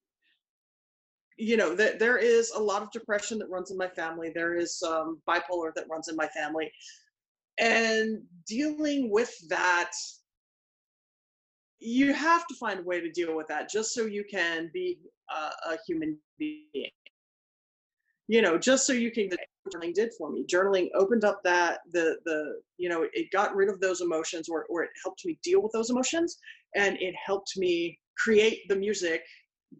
you 1.42 1.56
know 1.56 1.74
that 1.74 1.98
there 1.98 2.18
is 2.18 2.50
a 2.50 2.60
lot 2.60 2.82
of 2.82 2.90
depression 2.90 3.38
that 3.38 3.50
runs 3.50 3.70
in 3.70 3.76
my 3.76 3.88
family. 3.88 4.30
There 4.34 4.54
is 4.54 4.82
um, 4.86 5.20
bipolar 5.28 5.74
that 5.74 5.88
runs 5.90 6.08
in 6.08 6.16
my 6.16 6.28
family. 6.28 6.70
And 7.58 8.22
dealing 8.46 9.10
with 9.10 9.34
that 9.48 9.92
you 11.80 12.14
have 12.14 12.46
to 12.46 12.54
find 12.54 12.78
a 12.78 12.82
way 12.84 13.00
to 13.00 13.10
deal 13.10 13.36
with 13.36 13.48
that 13.48 13.68
just 13.68 13.92
so 13.92 14.06
you 14.06 14.24
can 14.30 14.70
be 14.72 14.98
a, 15.30 15.72
a 15.72 15.78
human 15.86 16.16
being. 16.38 16.90
You 18.28 18.42
know 18.42 18.56
just 18.56 18.86
so 18.86 18.92
you 18.92 19.10
can 19.10 19.28
journaling 19.68 19.94
did 19.94 20.10
for 20.16 20.30
me. 20.30 20.44
Journaling 20.46 20.88
opened 20.94 21.24
up 21.24 21.40
that 21.44 21.80
the 21.92 22.16
the 22.24 22.60
you 22.78 22.88
know 22.88 23.06
it 23.12 23.30
got 23.30 23.54
rid 23.54 23.68
of 23.68 23.80
those 23.80 24.00
emotions 24.00 24.48
or, 24.48 24.64
or 24.68 24.82
it 24.82 24.90
helped 25.02 25.24
me 25.24 25.38
deal 25.42 25.62
with 25.62 25.72
those 25.72 25.90
emotions 25.90 26.38
and 26.74 26.96
it 27.00 27.14
helped 27.24 27.56
me 27.56 27.98
create 28.16 28.60
the 28.68 28.76
music 28.76 29.22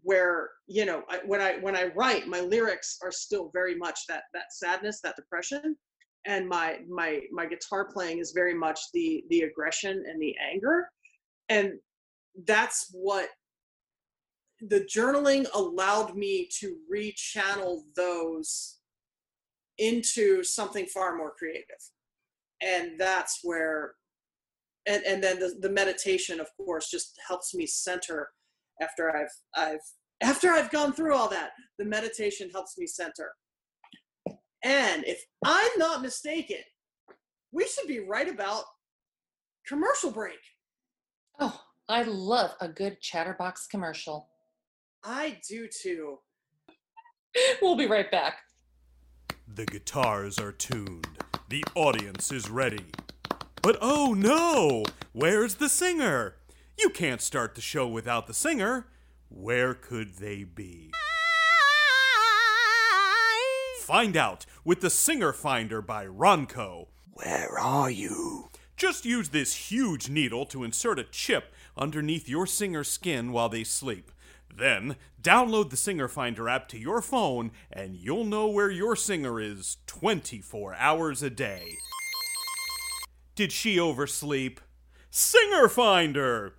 where 0.03 0.51
you 0.67 0.87
know 0.87 1.03
I, 1.11 1.21
when 1.27 1.41
i 1.41 1.59
when 1.59 1.77
i 1.77 1.93
write 1.95 2.27
my 2.27 2.41
lyrics 2.41 2.99
are 3.03 3.13
still 3.13 3.51
very 3.53 3.75
much 3.75 4.01
that 4.09 4.23
that 4.33 4.53
sadness 4.53 5.01
that 5.03 5.17
depression 5.17 5.77
and 6.25 6.49
my 6.49 6.79
my 6.89 7.21
my 7.31 7.47
guitar 7.47 7.89
playing 7.93 8.19
is 8.19 8.33
very 8.33 8.55
much 8.55 8.81
the 8.95 9.23
the 9.29 9.41
aggression 9.41 10.03
and 10.09 10.21
the 10.21 10.35
anger 10.51 10.89
and 11.51 11.73
that's 12.47 12.89
what 12.93 13.29
the 14.69 14.81
journaling 14.81 15.47
allowed 15.55 16.17
me 16.17 16.49
to 16.61 16.77
rechannel 16.91 17.83
those 17.97 18.79
into 19.83 20.43
something 20.43 20.87
far 20.87 21.17
more 21.17 21.33
creative 21.37 21.65
and 22.63 22.93
that's 22.99 23.41
where 23.43 23.95
and, 24.87 25.03
and 25.05 25.23
then 25.23 25.39
the, 25.39 25.57
the 25.61 25.71
meditation 25.71 26.41
of 26.41 26.49
course 26.57 26.91
just 26.91 27.19
helps 27.27 27.55
me 27.55 27.67
center 27.67 28.29
after 28.81 29.15
i've 29.17 29.33
i've 29.57 29.81
after 30.23 30.51
i've 30.51 30.71
gone 30.71 30.93
through 30.93 31.15
all 31.15 31.29
that 31.29 31.51
the 31.79 31.85
meditation 31.85 32.49
helps 32.51 32.79
me 32.79 32.87
center 32.87 33.31
and 34.65 35.05
if 35.05 35.21
i'm 35.45 35.71
not 35.79 36.03
mistaken 36.03 36.59
we 37.53 37.67
should 37.67 37.89
be 37.89 38.01
right 38.01 38.29
about 38.29 38.65
commercial 39.67 40.11
break 40.11 40.39
oh 41.41 41.61
I 41.89 42.03
love 42.05 42.55
a 42.61 42.69
good 42.69 43.01
Chatterbox 43.01 43.67
commercial. 43.67 44.29
I 45.05 45.39
do 45.49 45.69
too. 45.69 46.19
we'll 47.63 47.77
be 47.77 47.87
right 47.87 48.11
back. 48.11 48.39
The 49.55 49.67
guitars 49.67 50.39
are 50.39 50.51
tuned. 50.51 51.07
The 51.51 51.63
audience 51.75 52.33
is 52.33 52.49
ready. 52.49 52.87
But 53.61 53.77
oh 53.83 54.15
no! 54.15 54.85
Where's 55.13 55.57
the 55.57 55.69
singer? 55.69 56.37
You 56.79 56.89
can't 56.89 57.21
start 57.21 57.55
the 57.55 57.61
show 57.61 57.87
without 57.87 58.27
the 58.27 58.33
singer. 58.33 58.87
Where 59.29 59.75
could 59.75 60.15
they 60.15 60.45
be? 60.45 60.93
Find 63.83 64.17
out 64.17 64.47
with 64.65 64.81
the 64.81 64.89
Singer 64.89 65.35
Finder 65.35 65.83
by 65.83 66.07
Ronco. 66.07 66.87
Where 67.13 67.59
are 67.59 67.91
you? 67.91 68.49
Just 68.79 69.05
use 69.05 69.29
this 69.29 69.71
huge 69.71 70.09
needle 70.09 70.47
to 70.47 70.65
insert 70.65 70.99
a 70.99 71.05
chip 71.05 71.53
underneath 71.77 72.27
your 72.27 72.47
singer's 72.47 72.89
skin 72.89 73.33
while 73.33 73.51
they 73.51 73.65
sleep. 73.65 74.11
Then, 74.55 74.97
download 75.21 75.71
the 75.71 75.77
Singer 75.77 76.09
Finder 76.09 76.49
app 76.49 76.69
to 76.69 76.79
your 76.79 77.01
phone, 77.01 77.53
and 77.71 77.97
you'll 77.97 78.25
know 78.25 78.49
where 78.49 78.71
your 78.71 78.97
singer 78.97 79.41
is 79.41 79.79
24 79.87 80.75
hours 80.75 81.23
a 81.23 81.31
day. 81.31 81.77
Did 83.35 83.51
she 83.51 83.81
oversleep? 83.81 84.61
Singer 85.11 85.69
Finder! 85.69 86.55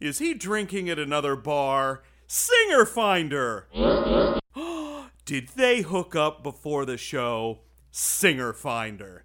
Is 0.00 0.18
he 0.18 0.34
drinking 0.34 0.88
at 0.88 0.98
another 0.98 1.34
bar? 1.34 2.02
Singer 2.28 2.84
Finder! 2.84 3.66
Did 5.24 5.48
they 5.56 5.82
hook 5.82 6.14
up 6.14 6.42
before 6.42 6.84
the 6.84 6.96
show? 6.96 7.60
Singer 7.90 8.52
Finder. 8.52 9.24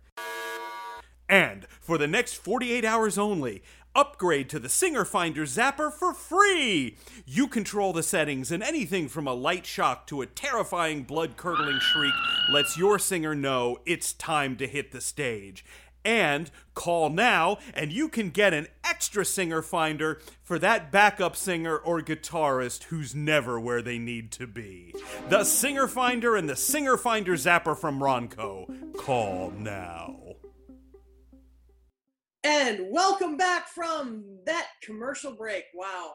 And 1.29 1.65
for 1.79 1.97
the 1.97 2.07
next 2.07 2.35
48 2.35 2.83
hours 2.83 3.17
only, 3.17 3.63
Upgrade 3.95 4.49
to 4.49 4.57
the 4.57 4.69
Singer 4.69 5.05
Finder 5.05 5.43
Zapper 5.43 5.93
for 5.93 6.15
free! 6.15 6.97
You 7.27 7.47
control 7.47 7.93
the 7.93 8.01
settings, 8.01 8.51
and 8.51 8.63
anything 8.63 9.07
from 9.07 9.27
a 9.27 9.35
light 9.35 9.67
shock 9.67 10.07
to 10.07 10.21
a 10.21 10.25
terrifying 10.25 11.03
blood 11.03 11.37
curdling 11.37 11.79
shriek 11.79 12.13
lets 12.49 12.75
your 12.75 12.97
singer 12.97 13.35
know 13.35 13.77
it's 13.85 14.11
time 14.13 14.55
to 14.57 14.67
hit 14.67 14.91
the 14.91 15.01
stage. 15.01 15.63
And 16.03 16.49
call 16.73 17.11
now, 17.11 17.59
and 17.75 17.93
you 17.93 18.09
can 18.09 18.31
get 18.31 18.51
an 18.51 18.67
extra 18.83 19.23
singer 19.23 19.61
finder 19.61 20.19
for 20.41 20.57
that 20.57 20.91
backup 20.91 21.35
singer 21.35 21.77
or 21.77 22.01
guitarist 22.01 22.85
who's 22.85 23.13
never 23.13 23.59
where 23.59 23.83
they 23.83 23.99
need 23.99 24.31
to 24.31 24.47
be. 24.47 24.95
The 25.29 25.43
Singer 25.43 25.87
Finder 25.87 26.35
and 26.35 26.49
the 26.49 26.55
Singer 26.55 26.97
Finder 26.97 27.33
Zapper 27.33 27.77
from 27.77 27.99
Ronco. 27.99 28.97
Call 28.97 29.51
now. 29.51 30.22
And 32.45 32.87
welcome 32.91 33.37
back 33.37 33.69
from 33.69 34.25
that 34.45 34.67
commercial 34.83 35.33
break. 35.33 35.63
Wow. 35.73 36.11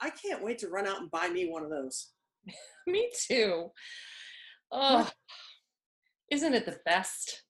I 0.00 0.10
can't 0.10 0.42
wait 0.42 0.58
to 0.58 0.68
run 0.68 0.86
out 0.86 1.00
and 1.00 1.10
buy 1.10 1.28
me 1.28 1.48
one 1.48 1.62
of 1.62 1.70
those. 1.70 2.10
me 2.88 3.08
too. 3.28 3.68
Oh, 4.72 5.08
isn't 6.30 6.54
it 6.54 6.66
the 6.66 6.78
best? 6.84 7.44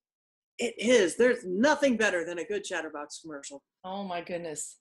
It 0.58 0.74
is. 0.78 1.16
There's 1.16 1.44
nothing 1.46 1.96
better 1.96 2.26
than 2.26 2.38
a 2.38 2.44
good 2.44 2.64
Chatterbox 2.64 3.20
commercial. 3.22 3.62
Oh 3.84 4.04
my 4.04 4.20
goodness. 4.20 4.78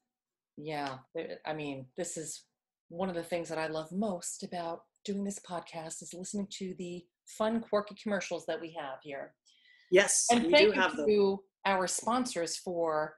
Yeah. 0.57 0.97
I 1.45 1.53
mean, 1.53 1.85
this 1.97 2.17
is 2.17 2.43
one 2.89 3.07
of 3.07 3.15
the 3.15 3.23
things 3.23 3.47
that 3.47 3.57
I 3.57 3.67
love 3.67 3.89
most 3.93 4.43
about 4.43 4.81
doing 5.05 5.23
this 5.23 5.39
podcast 5.39 6.01
is 6.01 6.13
listening 6.13 6.47
to 6.57 6.75
the 6.77 7.05
fun, 7.25 7.61
quirky 7.61 7.95
commercials 8.01 8.45
that 8.47 8.59
we 8.59 8.75
have 8.77 8.99
here. 9.01 9.33
Yes, 9.91 10.27
and 10.29 10.51
thank 10.51 10.75
you 10.75 10.81
to 10.81 10.95
them. 10.95 11.37
our 11.65 11.87
sponsors 11.87 12.57
for 12.57 13.15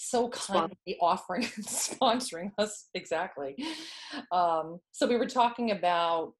so 0.00 0.28
kindly 0.28 0.96
offering 1.00 1.42
and 1.42 1.64
sponsoring 1.66 2.52
us 2.58 2.88
exactly 2.94 3.56
um, 4.32 4.78
so 4.92 5.06
we 5.06 5.16
were 5.16 5.26
talking 5.26 5.72
about 5.72 6.34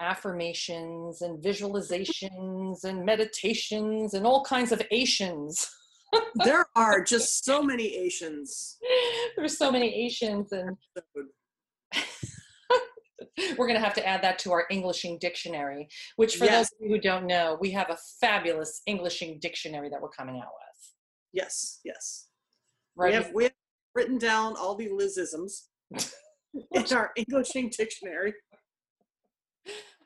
affirmations 0.00 1.22
and 1.22 1.42
visualizations 1.42 2.84
and 2.84 3.04
meditations 3.04 4.14
and 4.14 4.26
all 4.26 4.44
kinds 4.44 4.72
of 4.72 4.82
Asians. 4.90 5.70
there 6.44 6.66
are 6.74 7.02
just 7.04 7.44
so 7.44 7.62
many 7.62 7.94
Asians. 7.96 8.78
There's 9.36 9.56
so 9.56 9.70
many 9.70 9.94
Asians 10.06 10.52
and 10.52 10.76
we're 13.56 13.66
going 13.66 13.78
to 13.78 13.84
have 13.84 13.94
to 13.94 14.06
add 14.06 14.22
that 14.22 14.38
to 14.40 14.52
our 14.52 14.66
Englishing 14.70 15.18
dictionary, 15.18 15.88
which 16.16 16.36
for 16.36 16.44
yes. 16.44 16.70
those 16.80 16.88
who 16.88 16.98
don't 16.98 17.26
know, 17.26 17.56
we 17.60 17.70
have 17.70 17.90
a 17.90 17.98
fabulous 18.20 18.82
Englishing 18.86 19.38
dictionary 19.40 19.88
that 19.88 20.00
we're 20.00 20.08
coming 20.08 20.36
out 20.36 20.52
with. 20.52 20.92
Yes, 21.32 21.80
yes. 21.84 22.28
Right. 22.96 23.10
We 23.10 23.14
have 23.14 23.32
we 23.34 23.44
have 23.44 23.52
written 23.94 24.18
down 24.18 24.56
all 24.56 24.74
the 24.74 24.88
Lizisms 24.88 25.66
in 26.72 26.96
our 26.96 27.12
Englishing 27.16 27.70
dictionary. 27.76 28.34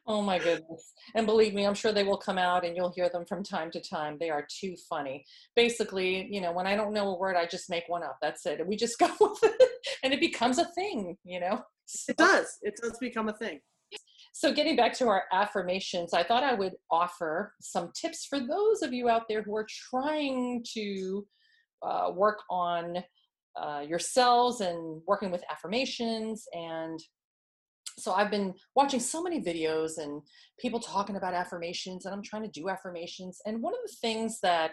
Oh 0.07 0.23
my 0.23 0.39
goodness. 0.39 0.93
And 1.15 1.25
believe 1.25 1.55
me, 1.55 1.65
I'm 1.65 1.75
sure 1.75 1.93
they 1.93 2.03
will 2.03 2.17
come 2.17 2.39
out 2.39 2.65
and 2.65 2.75
you'll 2.75 2.93
hear 2.93 3.09
them 3.09 3.25
from 3.27 3.45
time 3.45 3.71
to 3.71 3.81
time. 3.81 4.17
They 4.19 4.31
are 4.31 4.45
too 4.61 4.75
funny. 4.89 5.25
Basically, 5.55 6.27
you 6.33 6.41
know, 6.41 6.51
when 6.51 6.67
I 6.67 6.75
don't 6.75 6.93
know 6.93 7.09
a 7.09 7.19
word, 7.19 7.37
I 7.37 7.47
just 7.47 7.71
make 7.71 7.85
one 7.87 8.03
up. 8.03 8.19
That's 8.21 8.45
it. 8.47 8.59
And 8.59 8.69
we 8.69 8.75
just 8.77 8.99
go 8.99 9.09
with 9.21 9.39
it 9.45 9.71
and 10.03 10.13
it 10.13 10.19
becomes 10.19 10.59
a 10.59 10.65
thing, 10.65 11.17
you 11.23 11.39
know? 11.39 11.63
So, 11.87 12.11
it 12.11 12.17
does. 12.17 12.59
It 12.63 12.75
does 12.83 12.99
become 12.99 13.29
a 13.29 13.35
thing. 13.35 13.61
So, 14.33 14.53
getting 14.53 14.75
back 14.75 14.95
to 14.95 15.07
our 15.07 15.25
affirmations, 15.33 16.13
I 16.13 16.25
thought 16.25 16.43
I 16.45 16.55
would 16.55 16.75
offer 16.91 17.55
some 17.61 17.93
tips 17.95 18.27
for 18.27 18.41
those 18.41 18.83
of 18.83 18.93
you 18.93 19.09
out 19.09 19.29
there 19.29 19.43
who 19.43 19.57
are 19.57 19.67
trying 19.91 20.65
to 20.75 21.27
uh, 21.83 22.11
work 22.15 22.41
on 22.51 22.99
uh, 23.61 23.85
yourselves 23.87 24.61
and 24.61 25.03
working 25.07 25.31
with 25.31 25.45
affirmations 25.51 26.47
and 26.53 27.01
so 27.99 28.13
i've 28.13 28.31
been 28.31 28.55
watching 28.77 29.01
so 29.01 29.23
many 29.23 29.43
videos 29.43 29.99
and 29.99 30.23
people 30.59 30.79
talking 30.79 31.17
about 31.17 31.35
affirmations 31.35 32.07
and 32.07 32.15
i'm 32.15 32.23
trying 32.23 32.43
to 32.43 32.61
do 32.61 32.69
affirmations 32.69 33.41
and 33.47 33.61
one 33.61 33.75
of 33.75 33.81
the 33.85 33.97
things 34.01 34.39
that 34.41 34.73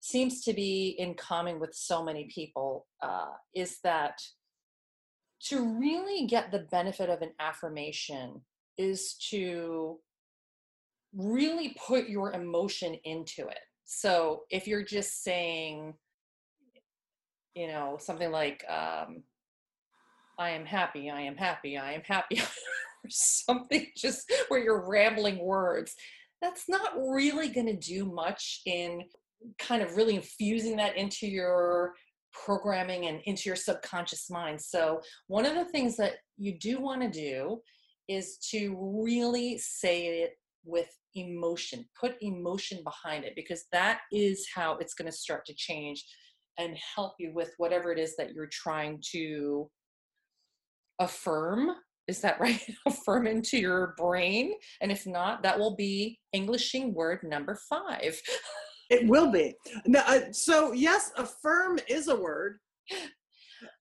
seems 0.00 0.42
to 0.42 0.52
be 0.52 0.94
in 0.98 1.14
common 1.14 1.58
with 1.58 1.74
so 1.74 2.02
many 2.02 2.30
people 2.32 2.86
uh, 3.02 3.32
is 3.54 3.78
that 3.82 4.18
to 5.40 5.78
really 5.78 6.26
get 6.26 6.50
the 6.50 6.66
benefit 6.70 7.10
of 7.10 7.22
an 7.22 7.32
affirmation 7.40 8.40
is 8.78 9.14
to 9.30 9.98
really 11.14 11.74
put 11.86 12.08
your 12.08 12.32
emotion 12.32 12.96
into 13.04 13.46
it. 13.48 13.58
So 13.84 14.42
if 14.50 14.66
you're 14.66 14.84
just 14.84 15.22
saying, 15.22 15.94
you 17.56 17.66
know, 17.66 17.96
something 17.98 18.30
like, 18.30 18.62
um, 18.68 19.22
I 20.38 20.50
am 20.50 20.66
happy, 20.66 21.08
I 21.08 21.22
am 21.22 21.36
happy, 21.36 21.78
I 21.78 21.92
am 21.92 22.02
happy, 22.04 22.38
or 23.04 23.08
something 23.08 23.86
just 23.96 24.30
where 24.48 24.60
you're 24.62 24.86
rambling 24.86 25.38
words, 25.38 25.94
that's 26.42 26.68
not 26.68 26.92
really 26.96 27.48
going 27.48 27.66
to 27.66 27.76
do 27.76 28.04
much 28.04 28.60
in 28.66 29.02
kind 29.58 29.82
of 29.82 29.96
really 29.96 30.16
infusing 30.16 30.76
that 30.76 30.96
into 30.98 31.26
your 31.26 31.94
programming 32.44 33.06
and 33.06 33.20
into 33.24 33.48
your 33.48 33.56
subconscious 33.56 34.28
mind. 34.28 34.60
So, 34.60 35.00
one 35.28 35.46
of 35.46 35.54
the 35.54 35.64
things 35.64 35.96
that 35.96 36.16
you 36.36 36.58
do 36.58 36.78
want 36.78 37.00
to 37.00 37.10
do 37.10 37.62
is 38.06 38.36
to 38.50 38.76
really 38.78 39.56
say 39.56 40.20
it 40.20 40.32
with 40.66 40.88
emotion, 41.14 41.86
put 41.98 42.16
emotion 42.20 42.80
behind 42.84 43.24
it, 43.24 43.32
because 43.34 43.64
that 43.72 44.00
is 44.12 44.46
how 44.54 44.76
it's 44.76 44.92
going 44.92 45.10
to 45.10 45.16
start 45.16 45.46
to 45.46 45.54
change 45.54 46.04
and 46.58 46.76
help 46.94 47.14
you 47.18 47.32
with 47.34 47.52
whatever 47.58 47.92
it 47.92 47.98
is 47.98 48.16
that 48.16 48.32
you're 48.32 48.48
trying 48.50 49.02
to 49.12 49.68
affirm. 51.00 51.70
Is 52.08 52.20
that 52.20 52.40
right? 52.40 52.60
affirm 52.86 53.26
into 53.26 53.58
your 53.58 53.94
brain. 53.96 54.52
And 54.80 54.90
if 54.92 55.06
not, 55.06 55.42
that 55.42 55.58
will 55.58 55.74
be 55.76 56.18
Englishing 56.32 56.94
word 56.94 57.20
number 57.22 57.58
five. 57.68 58.20
It 58.88 59.08
will 59.08 59.32
be. 59.32 59.54
Now, 59.86 60.04
uh, 60.06 60.32
so 60.32 60.72
yes, 60.72 61.10
affirm 61.16 61.80
is 61.88 62.08
a 62.08 62.14
word. 62.14 62.58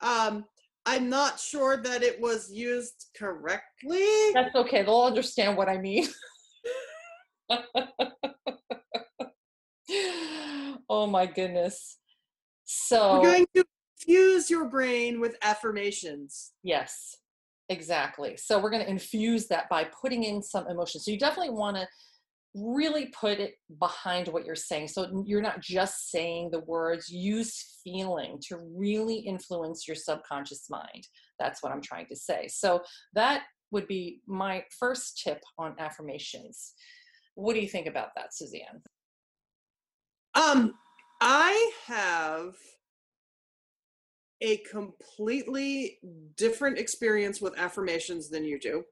Um, 0.02 0.46
I'm 0.88 1.10
not 1.10 1.40
sure 1.40 1.78
that 1.78 2.04
it 2.04 2.20
was 2.20 2.52
used 2.52 3.08
correctly. 3.18 4.06
That's 4.34 4.56
okay. 4.56 4.84
They'll 4.84 5.02
understand 5.02 5.58
what 5.58 5.70
I 5.70 5.78
mean. 5.78 6.08
oh 10.90 11.08
my 11.08 11.26
goodness. 11.26 11.98
So 12.66 13.20
We're 13.20 13.32
going 13.32 13.48
to 13.56 13.66
infuse 14.00 14.50
your 14.50 14.66
brain 14.66 15.20
with 15.20 15.38
affirmations. 15.42 16.52
Yes, 16.64 17.16
exactly. 17.70 18.38
So 18.38 18.60
we're 18.60 18.72
going 18.72 18.84
to 18.84 18.90
infuse 18.90 19.48
that 19.48 19.70
by 19.70 19.86
putting 19.86 20.24
in 20.24 20.42
some 20.42 20.68
emotion. 20.68 21.00
So 21.00 21.12
you 21.12 21.20
definitely 21.20 21.54
want 21.54 21.78
to 21.78 21.88
really 22.56 23.08
put 23.08 23.40
it 23.40 23.56
behind 23.80 24.30
what 24.30 24.46
you're 24.46 24.56
saying. 24.56 24.88
So 24.88 25.24
you're 25.26 25.42
not 25.42 25.62
just 25.62 26.10
saying 26.10 26.52
the 26.52 26.62
words, 26.62 27.10
use 27.10 27.80
feeling 27.84 28.40
to 28.48 28.58
really 28.58 29.18
influence 29.18 29.88
your 29.88 29.96
subconscious 29.96 30.70
mind. 30.70 31.08
That's 31.38 31.62
what 31.62 31.72
I'm 31.72 31.82
trying 31.82 32.08
to 32.08 32.16
say. 32.16 32.48
So 32.48 32.82
that 33.14 33.44
would 33.72 33.88
be 33.88 34.22
my 34.26 34.64
first 34.80 35.22
tip 35.22 35.42
on 35.58 35.76
affirmations. 35.80 36.74
What 37.36 37.54
do 37.54 37.60
you 37.60 37.68
think 37.68 37.88
about 37.88 38.10
that, 38.16 38.34
Suzanne? 38.34 38.82
Um, 40.34 40.74
I 41.22 41.72
have 41.88 42.56
a 44.42 44.58
completely 44.70 45.98
different 46.36 46.78
experience 46.78 47.42
with 47.42 47.58
affirmations 47.58 48.30
than 48.30 48.44
you 48.44 48.60
do. 48.60 48.84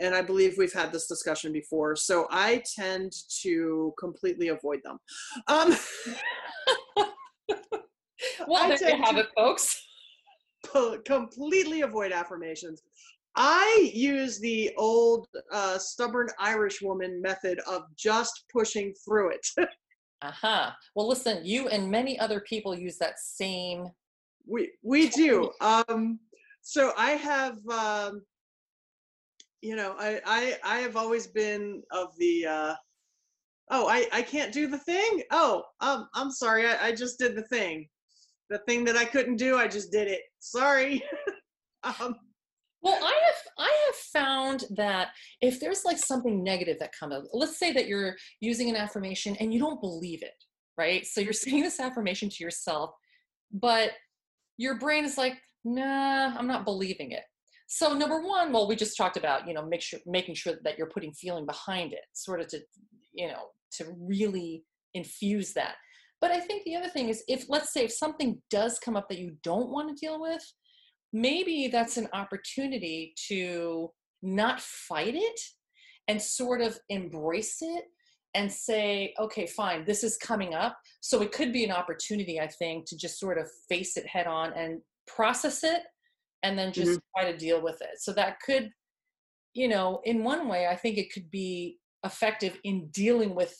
And 0.00 0.14
I 0.14 0.22
believe 0.22 0.54
we've 0.56 0.72
had 0.72 0.92
this 0.92 1.06
discussion 1.06 1.52
before. 1.52 1.94
So 1.94 2.26
I 2.30 2.62
tend 2.74 3.12
to 3.42 3.94
completely 3.98 4.48
avoid 4.48 4.80
them. 4.82 4.98
Um, 5.46 5.76
well, 8.48 8.72
I 8.72 8.76
there 8.76 8.96
you 8.96 9.02
have 9.04 9.18
it, 9.18 9.28
folks. 9.36 9.80
completely 11.04 11.82
avoid 11.82 12.10
affirmations. 12.12 12.82
I 13.36 13.90
use 13.92 14.38
the 14.38 14.72
old 14.76 15.26
uh, 15.52 15.78
stubborn 15.78 16.28
Irish 16.38 16.80
woman 16.80 17.20
method 17.20 17.60
of 17.68 17.82
just 17.96 18.44
pushing 18.52 18.94
through 19.04 19.30
it. 19.30 19.46
Uh-huh. 20.24 20.70
Well, 20.94 21.06
listen, 21.06 21.44
you 21.44 21.68
and 21.68 21.90
many 21.90 22.18
other 22.18 22.40
people 22.40 22.74
use 22.74 22.96
that 22.98 23.18
same 23.18 23.88
we 24.46 24.72
we 24.82 25.08
do. 25.08 25.50
Um, 25.60 26.18
so 26.62 26.92
I 26.96 27.10
have, 27.10 27.58
um, 27.68 28.22
you 29.60 29.76
know, 29.76 29.94
I, 29.98 30.20
I 30.24 30.56
I 30.64 30.78
have 30.78 30.96
always 30.96 31.26
been 31.26 31.82
of 31.90 32.16
the. 32.18 32.46
Uh, 32.46 32.74
oh, 33.70 33.86
I 33.86 34.06
I 34.12 34.22
can't 34.22 34.52
do 34.52 34.66
the 34.66 34.78
thing. 34.78 35.22
Oh, 35.30 35.64
um, 35.80 36.08
I'm 36.14 36.30
sorry. 36.30 36.66
I, 36.66 36.88
I 36.88 36.94
just 36.94 37.18
did 37.18 37.36
the 37.36 37.42
thing. 37.44 37.86
The 38.48 38.58
thing 38.66 38.84
that 38.84 38.96
I 38.96 39.04
couldn't 39.04 39.36
do, 39.36 39.56
I 39.58 39.68
just 39.68 39.92
did 39.92 40.08
it. 40.08 40.22
Sorry. 40.38 41.02
um, 42.00 42.16
Well, 42.84 43.02
I 43.02 43.18
have 43.24 43.52
I 43.58 43.86
have 43.86 43.94
found 43.94 44.64
that 44.76 45.08
if 45.40 45.58
there's 45.58 45.86
like 45.86 45.96
something 45.96 46.44
negative 46.44 46.78
that 46.80 46.92
comes 46.98 47.14
up, 47.14 47.24
let's 47.32 47.58
say 47.58 47.72
that 47.72 47.88
you're 47.88 48.14
using 48.40 48.68
an 48.68 48.76
affirmation 48.76 49.36
and 49.40 49.54
you 49.54 49.58
don't 49.58 49.80
believe 49.80 50.22
it, 50.22 50.34
right? 50.76 51.06
So 51.06 51.22
you're 51.22 51.32
saying 51.44 51.62
this 51.62 51.80
affirmation 51.80 52.28
to 52.28 52.44
yourself, 52.44 52.90
but 53.52 53.92
your 54.58 54.78
brain 54.78 55.06
is 55.06 55.16
like, 55.16 55.34
nah, 55.64 56.36
I'm 56.36 56.46
not 56.46 56.66
believing 56.66 57.12
it. 57.12 57.22
So 57.68 57.94
number 57.94 58.20
one, 58.20 58.52
well, 58.52 58.68
we 58.68 58.76
just 58.76 58.98
talked 58.98 59.16
about, 59.16 59.48
you 59.48 59.54
know, 59.54 59.64
make 59.66 59.80
sure 59.80 59.98
making 60.04 60.34
sure 60.34 60.52
that 60.62 60.76
you're 60.76 60.90
putting 60.90 61.14
feeling 61.14 61.46
behind 61.46 61.94
it, 61.94 62.04
sort 62.12 62.42
of 62.42 62.48
to, 62.48 62.60
you 63.14 63.28
know, 63.28 63.46
to 63.78 63.86
really 63.98 64.62
infuse 64.92 65.54
that. 65.54 65.76
But 66.20 66.32
I 66.32 66.40
think 66.40 66.64
the 66.64 66.76
other 66.76 66.90
thing 66.90 67.08
is 67.08 67.24
if 67.28 67.46
let's 67.48 67.72
say 67.72 67.84
if 67.84 67.92
something 67.92 68.42
does 68.50 68.78
come 68.78 68.94
up 68.94 69.08
that 69.08 69.18
you 69.18 69.36
don't 69.42 69.70
want 69.70 69.88
to 69.88 70.06
deal 70.06 70.20
with, 70.20 70.44
maybe 71.14 71.68
that's 71.68 71.96
an 71.96 72.08
opportunity 72.12 73.14
to 73.28 73.88
not 74.20 74.60
fight 74.60 75.14
it 75.14 75.40
and 76.08 76.20
sort 76.20 76.60
of 76.60 76.78
embrace 76.88 77.58
it 77.62 77.84
and 78.34 78.50
say, 78.50 79.14
okay, 79.20 79.46
fine, 79.46 79.84
this 79.84 80.02
is 80.02 80.16
coming 80.16 80.54
up. 80.54 80.76
So 81.00 81.22
it 81.22 81.30
could 81.30 81.52
be 81.52 81.64
an 81.64 81.70
opportunity, 81.70 82.40
I 82.40 82.48
think, 82.48 82.86
to 82.86 82.96
just 82.96 83.20
sort 83.20 83.38
of 83.38 83.48
face 83.68 83.96
it 83.96 84.06
head 84.08 84.26
on 84.26 84.52
and 84.54 84.80
process 85.06 85.62
it 85.62 85.82
and 86.42 86.58
then 86.58 86.72
mm-hmm. 86.72 86.82
just 86.82 87.00
try 87.16 87.30
to 87.30 87.38
deal 87.38 87.62
with 87.62 87.80
it. 87.80 88.00
So 88.00 88.12
that 88.14 88.40
could, 88.44 88.70
you 89.54 89.68
know, 89.68 90.00
in 90.04 90.24
one 90.24 90.48
way, 90.48 90.66
I 90.66 90.74
think 90.74 90.98
it 90.98 91.12
could 91.12 91.30
be 91.30 91.78
effective 92.04 92.58
in 92.64 92.88
dealing 92.88 93.36
with 93.36 93.56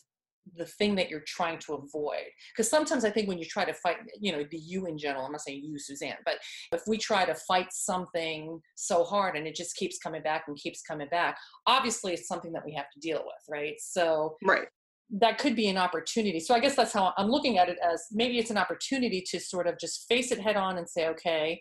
the 0.57 0.67
thing 0.67 0.95
that 0.97 1.11
you're 1.11 1.25
trying 1.27 1.59
to 1.59 1.75
avoid. 1.75 2.25
Because 2.53 2.69
sometimes 2.69 3.05
I 3.05 3.11
think 3.11 3.29
when 3.29 3.39
you 3.39 3.45
try 3.45 3.65
to 3.65 3.75
fight, 3.75 3.97
you 4.21 4.33
know, 4.33 4.45
the 4.51 4.59
you 4.59 4.87
in 4.87 4.99
general, 4.99 5.25
I'm 5.25 5.33
not 5.33 5.41
saying 5.41 5.63
you, 5.65 5.79
Suzanne, 5.79 6.17
but 6.25 6.37
if 6.73 6.83
we 6.87 6.99
try 6.99 7.25
to 7.25 7.35
fight 7.35 7.69
something 7.73 8.61
so 8.75 9.05
hard 9.05 9.37
and 9.37 9.47
it 9.47 9.55
just 9.55 9.77
keeps 9.77 9.99
coming 9.99 10.23
back 10.23 10.45
and 10.47 10.57
keeps 10.57 10.83
coming 10.83 11.09
back, 11.11 11.37
obviously 11.67 12.13
it's 12.13 12.29
something 12.29 12.53
that 12.53 12.65
we 12.65 12.75
have 12.75 12.91
to 12.93 13.01
deal 13.01 13.23
with, 13.25 13.43
right? 13.49 13.75
So 13.79 14.37
right. 14.45 14.69
that 15.11 15.39
could 15.39 15.57
be 15.57 15.69
an 15.69 15.79
opportunity. 15.79 16.41
So 16.41 16.55
I 16.55 16.61
guess 16.61 16.77
that's 16.77 16.93
how 16.93 17.13
I'm 17.17 17.29
looking 17.29 17.59
at 17.59 17.69
it 17.69 17.79
as 17.83 18.05
maybe 18.13 18.39
it's 18.39 18.51
an 18.51 18.59
opportunity 18.59 19.25
to 19.31 19.41
sort 19.41 19.67
of 19.67 19.79
just 19.79 20.07
face 20.09 20.31
it 20.31 20.41
head 20.41 20.57
on 20.57 20.79
and 20.79 20.89
say, 20.89 21.09
okay, 21.09 21.61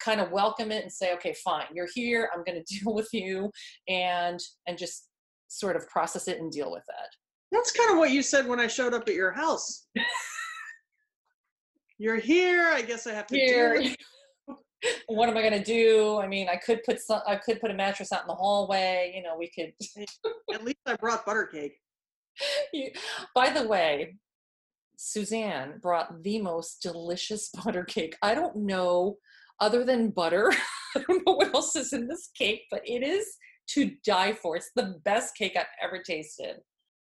kind 0.00 0.20
of 0.20 0.30
welcome 0.30 0.70
it 0.70 0.82
and 0.82 0.92
say, 0.92 1.12
okay, 1.14 1.34
fine, 1.44 1.66
you're 1.72 1.88
here. 1.94 2.30
I'm 2.34 2.44
going 2.44 2.62
to 2.64 2.78
deal 2.78 2.94
with 2.94 3.08
you 3.12 3.50
and, 3.88 4.38
and 4.66 4.78
just 4.78 5.08
sort 5.48 5.76
of 5.76 5.86
process 5.88 6.28
it 6.28 6.40
and 6.40 6.50
deal 6.50 6.70
with 6.70 6.84
that. 6.88 7.08
That's 7.52 7.70
kind 7.70 7.92
of 7.92 7.98
what 7.98 8.10
you 8.10 8.22
said 8.22 8.48
when 8.48 8.58
I 8.58 8.66
showed 8.66 8.94
up 8.94 9.08
at 9.08 9.14
your 9.14 9.30
house. 9.30 9.86
You're 11.98 12.16
here. 12.16 12.70
I 12.72 12.82
guess 12.82 13.06
I 13.06 13.12
have 13.12 13.26
to 13.28 13.34
do 13.34 13.40
Here. 13.40 13.74
it. 13.74 13.96
what 15.06 15.28
am 15.28 15.36
I 15.36 15.42
going 15.42 15.52
to 15.52 15.62
do? 15.62 16.18
I 16.18 16.26
mean, 16.26 16.48
I 16.48 16.56
could 16.56 16.82
put 16.82 17.00
some, 17.00 17.20
I 17.26 17.36
could 17.36 17.60
put 17.60 17.70
a 17.70 17.74
mattress 17.74 18.10
out 18.10 18.22
in 18.22 18.26
the 18.26 18.34
hallway. 18.34 19.12
You 19.14 19.22
know, 19.22 19.36
we 19.38 19.50
could. 19.50 19.72
At 20.52 20.64
least 20.64 20.78
I 20.86 20.96
brought 20.96 21.24
butter 21.24 21.46
cake. 21.46 21.76
you, 22.72 22.90
by 23.34 23.50
the 23.50 23.68
way, 23.68 24.16
Suzanne 24.96 25.78
brought 25.80 26.22
the 26.22 26.40
most 26.40 26.82
delicious 26.82 27.50
butter 27.64 27.84
cake. 27.84 28.16
I 28.22 28.34
don't 28.34 28.56
know, 28.56 29.18
other 29.60 29.84
than 29.84 30.10
butter, 30.10 30.52
I 30.96 31.04
don't 31.06 31.26
know 31.26 31.34
what 31.34 31.54
else 31.54 31.76
is 31.76 31.92
in 31.92 32.08
this 32.08 32.30
cake, 32.36 32.62
but 32.70 32.82
it 32.84 33.02
is 33.02 33.36
to 33.70 33.92
die 34.04 34.32
for. 34.32 34.56
It's 34.56 34.70
the 34.74 34.96
best 35.04 35.36
cake 35.36 35.56
I've 35.56 35.66
ever 35.82 36.02
tasted. 36.02 36.56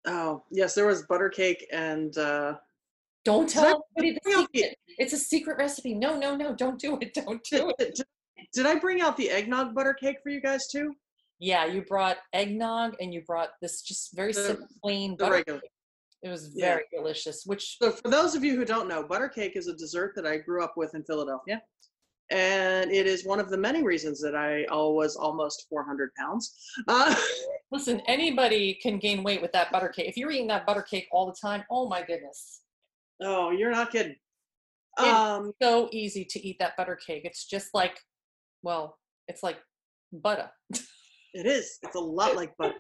Oh 0.08 0.44
yes, 0.52 0.74
there 0.76 0.88
was 0.88 1.04
butter 1.04 1.30
cake 1.30 1.66
and 1.72 2.18
uh, 2.18 2.56
Don't 3.24 3.48
tell 3.50 3.86
anybody 3.98 4.14
the 4.16 4.20
bring 4.24 4.36
out 4.38 4.48
the- 4.54 4.60
secret. 4.60 4.78
It's 4.98 5.14
a 5.14 5.18
secret 5.18 5.58
recipe. 5.58 5.94
No, 5.94 6.18
no, 6.18 6.36
no, 6.36 6.54
don't 6.54 6.80
do 6.80 6.98
it. 7.02 7.14
Don't 7.16 7.42
did, 7.50 7.58
do 7.60 7.74
it. 7.80 7.96
did, 7.96 8.06
did 8.54 8.66
I 8.66 8.76
bring 8.80 9.02
out 9.02 9.16
the 9.18 9.30
eggnog 9.30 9.74
butter 9.74 9.94
cake 9.94 10.18
for 10.24 10.30
you 10.30 10.42
guys 10.42 10.68
too? 10.68 10.94
Yeah, 11.40 11.66
you 11.66 11.82
brought 11.84 12.18
eggnog 12.34 12.96
and 13.00 13.14
you 13.14 13.22
brought 13.22 13.50
this 13.62 13.82
just 13.82 14.16
very 14.16 14.34
The- 14.34 14.44
simple, 14.44 14.68
plain 14.84 15.16
butter 15.16 15.34
regular. 15.36 15.60
cake. 15.62 15.70
It 16.24 16.30
was 16.30 16.52
Yeah. 16.56 16.66
very 16.76 16.84
delicious, 16.96 17.44
which 17.46 17.78
So 17.82 17.92
for 17.92 18.10
those 18.10 18.36
of 18.36 18.44
you 18.44 18.56
who 18.56 18.66
don't 18.66 18.88
know, 18.88 19.02
butter 19.02 19.30
cake 19.30 19.54
is 19.56 19.68
a 19.68 19.74
dessert 19.76 20.14
that 20.16 20.28
I 20.28 20.38
grew 20.38 20.64
up 20.64 20.74
with 20.78 20.94
in 20.94 21.04
Philadelphia. 21.04 21.62
And 22.32 22.92
it 22.92 23.06
is 23.08 23.26
one 23.26 23.40
of 23.40 23.50
the 23.50 23.58
many 23.58 23.84
reasons 23.84 24.22
that 24.22 24.36
I 24.36 24.66
was 24.72 25.16
almost 25.18 25.66
400 25.70 26.12
pounds. 26.18 26.56
Uh, 26.88 27.14
Listen, 27.72 28.02
anybody 28.08 28.80
can 28.82 28.98
gain 28.98 29.22
weight 29.24 29.42
with 29.42 29.52
that 29.52 29.72
butter 29.72 29.90
cake. 29.90 30.08
If 30.08 30.18
you're 30.18 30.32
eating 30.32 30.48
that 30.48 30.66
butter 30.66 30.82
cake 30.82 31.08
all 31.12 31.26
the 31.26 31.36
time, 31.42 31.64
oh 31.70 31.88
my 31.88 32.02
goodness. 32.04 32.62
Oh, 33.22 33.52
you're 33.52 33.72
not 33.72 33.92
kidding. 33.92 34.16
It- 35.00 35.04
Um, 35.06 35.52
So 35.62 35.90
easy 35.92 36.26
to 36.26 36.40
eat 36.48 36.58
that 36.60 36.76
butter 36.78 36.96
cake. 36.96 37.22
It's 37.26 37.46
just 37.46 37.70
like, 37.74 37.98
well, 38.64 38.98
it's 39.28 39.44
like 39.44 39.58
butter. 40.12 40.50
it 41.34 41.46
is. 41.46 41.78
It's 41.84 41.96
a 41.96 42.00
lot 42.00 42.36
like 42.36 42.56
butter. 42.58 42.76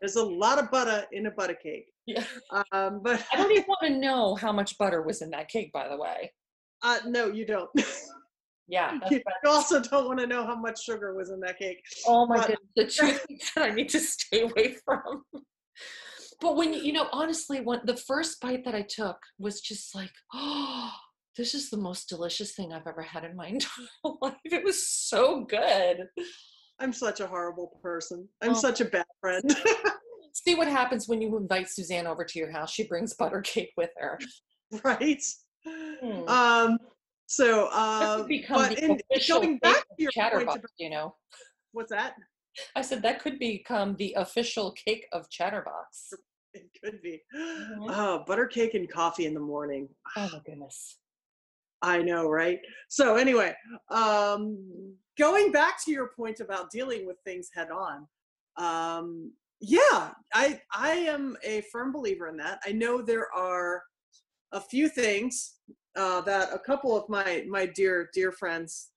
There's 0.00 0.16
a 0.16 0.24
lot 0.24 0.58
of 0.58 0.70
butter 0.70 1.04
in 1.12 1.26
a 1.26 1.30
butter 1.30 1.54
cake. 1.54 1.86
Yeah. 2.06 2.24
Um, 2.72 3.00
but 3.02 3.24
I 3.32 3.36
don't 3.36 3.50
even 3.52 3.64
want 3.68 3.82
to 3.82 3.98
know 3.98 4.34
how 4.36 4.52
much 4.52 4.78
butter 4.78 5.02
was 5.02 5.22
in 5.22 5.30
that 5.30 5.48
cake, 5.48 5.72
by 5.72 5.88
the 5.88 5.96
way. 5.96 6.32
uh, 6.82 6.98
no, 7.06 7.26
you 7.28 7.46
don't. 7.46 7.70
Yeah. 8.68 8.98
You 9.10 9.20
also 9.46 9.80
don't 9.80 10.06
want 10.06 10.20
to 10.20 10.26
know 10.26 10.44
how 10.46 10.56
much 10.56 10.82
sugar 10.84 11.14
was 11.14 11.30
in 11.30 11.40
that 11.40 11.58
cake. 11.58 11.82
Oh 12.06 12.26
my 12.26 12.36
but- 12.38 12.56
goodness, 12.76 12.96
the 12.98 13.06
things 13.12 13.50
that 13.56 13.70
I 13.70 13.74
need 13.74 13.88
to 13.90 14.00
stay 14.00 14.42
away 14.42 14.76
from. 14.84 15.22
But 16.40 16.56
when 16.56 16.72
you 16.74 16.80
you 16.82 16.92
know, 16.92 17.08
honestly, 17.12 17.60
when 17.60 17.80
the 17.84 17.96
first 17.96 18.40
bite 18.40 18.64
that 18.64 18.74
I 18.74 18.82
took 18.82 19.16
was 19.38 19.60
just 19.60 19.94
like, 19.94 20.10
oh, 20.34 20.90
this 21.36 21.54
is 21.54 21.70
the 21.70 21.76
most 21.76 22.08
delicious 22.08 22.54
thing 22.54 22.72
I've 22.72 22.86
ever 22.86 23.02
had 23.02 23.24
in 23.24 23.36
my 23.36 23.46
entire 23.54 23.86
life. 24.22 24.34
It 24.44 24.64
was 24.64 24.88
so 24.88 25.44
good. 25.44 26.06
I'm 26.80 26.92
such 26.92 27.20
a 27.20 27.26
horrible 27.26 27.78
person. 27.82 28.28
I'm 28.42 28.50
Oh. 28.50 28.54
such 28.54 28.80
a 28.80 28.84
bad 28.86 29.06
friend. 29.20 29.56
See 30.32 30.56
what 30.56 30.66
happens 30.68 31.06
when 31.08 31.22
you 31.22 31.36
invite 31.36 31.68
Suzanne 31.68 32.06
over 32.08 32.24
to 32.24 32.38
your 32.38 32.50
house. 32.50 32.72
She 32.72 32.86
brings 32.88 33.14
butter 33.14 33.40
cake 33.40 33.70
with 33.76 33.90
her. 33.96 34.18
right? 34.82 35.22
Hmm. 35.66 36.28
Um, 36.28 36.78
so, 37.26 37.66
uh, 37.72 38.26
but 38.48 38.78
in, 38.78 39.00
going 39.28 39.58
back 39.58 39.84
to 39.88 39.94
your 40.02 40.10
point 40.12 40.42
about 40.42 40.60
you 40.78 40.90
know. 40.90 41.14
what's 41.72 41.90
that? 41.90 42.14
I 42.76 42.82
said 42.82 43.02
that 43.02 43.20
could 43.20 43.38
become 43.38 43.96
the 43.96 44.14
official 44.16 44.72
cake 44.72 45.06
of 45.12 45.28
Chatterbox. 45.30 46.12
It 46.52 46.70
could 46.82 47.02
be. 47.02 47.20
Mhm. 47.34 47.86
Oh, 47.88 48.24
butter 48.26 48.46
cake 48.46 48.74
and 48.74 48.88
coffee 48.88 49.26
in 49.26 49.34
the 49.34 49.40
morning. 49.40 49.88
Oh 50.16 50.28
my 50.32 50.40
goodness. 50.46 50.98
I 51.82 52.00
know, 52.00 52.28
right? 52.28 52.60
So 52.88 53.16
anyway, 53.16 53.54
um, 53.90 54.96
going 55.18 55.50
back 55.50 55.82
to 55.84 55.90
your 55.90 56.10
point 56.16 56.40
about 56.40 56.70
dealing 56.70 57.06
with 57.06 57.16
things 57.24 57.50
head 57.52 57.70
on, 57.70 58.06
um, 58.56 59.32
yeah, 59.60 60.12
I 60.32 60.60
I 60.72 60.90
am 60.92 61.36
a 61.42 61.62
firm 61.72 61.90
believer 61.92 62.28
in 62.28 62.36
that. 62.36 62.60
I 62.64 62.72
know 62.72 63.02
there 63.02 63.32
are 63.34 63.82
a 64.52 64.60
few 64.60 64.88
things 64.88 65.56
uh, 65.96 66.20
that 66.22 66.50
a 66.52 66.58
couple 66.58 66.96
of 66.96 67.08
my 67.08 67.44
my 67.48 67.66
dear 67.66 68.10
dear 68.12 68.32
friends, 68.32 68.90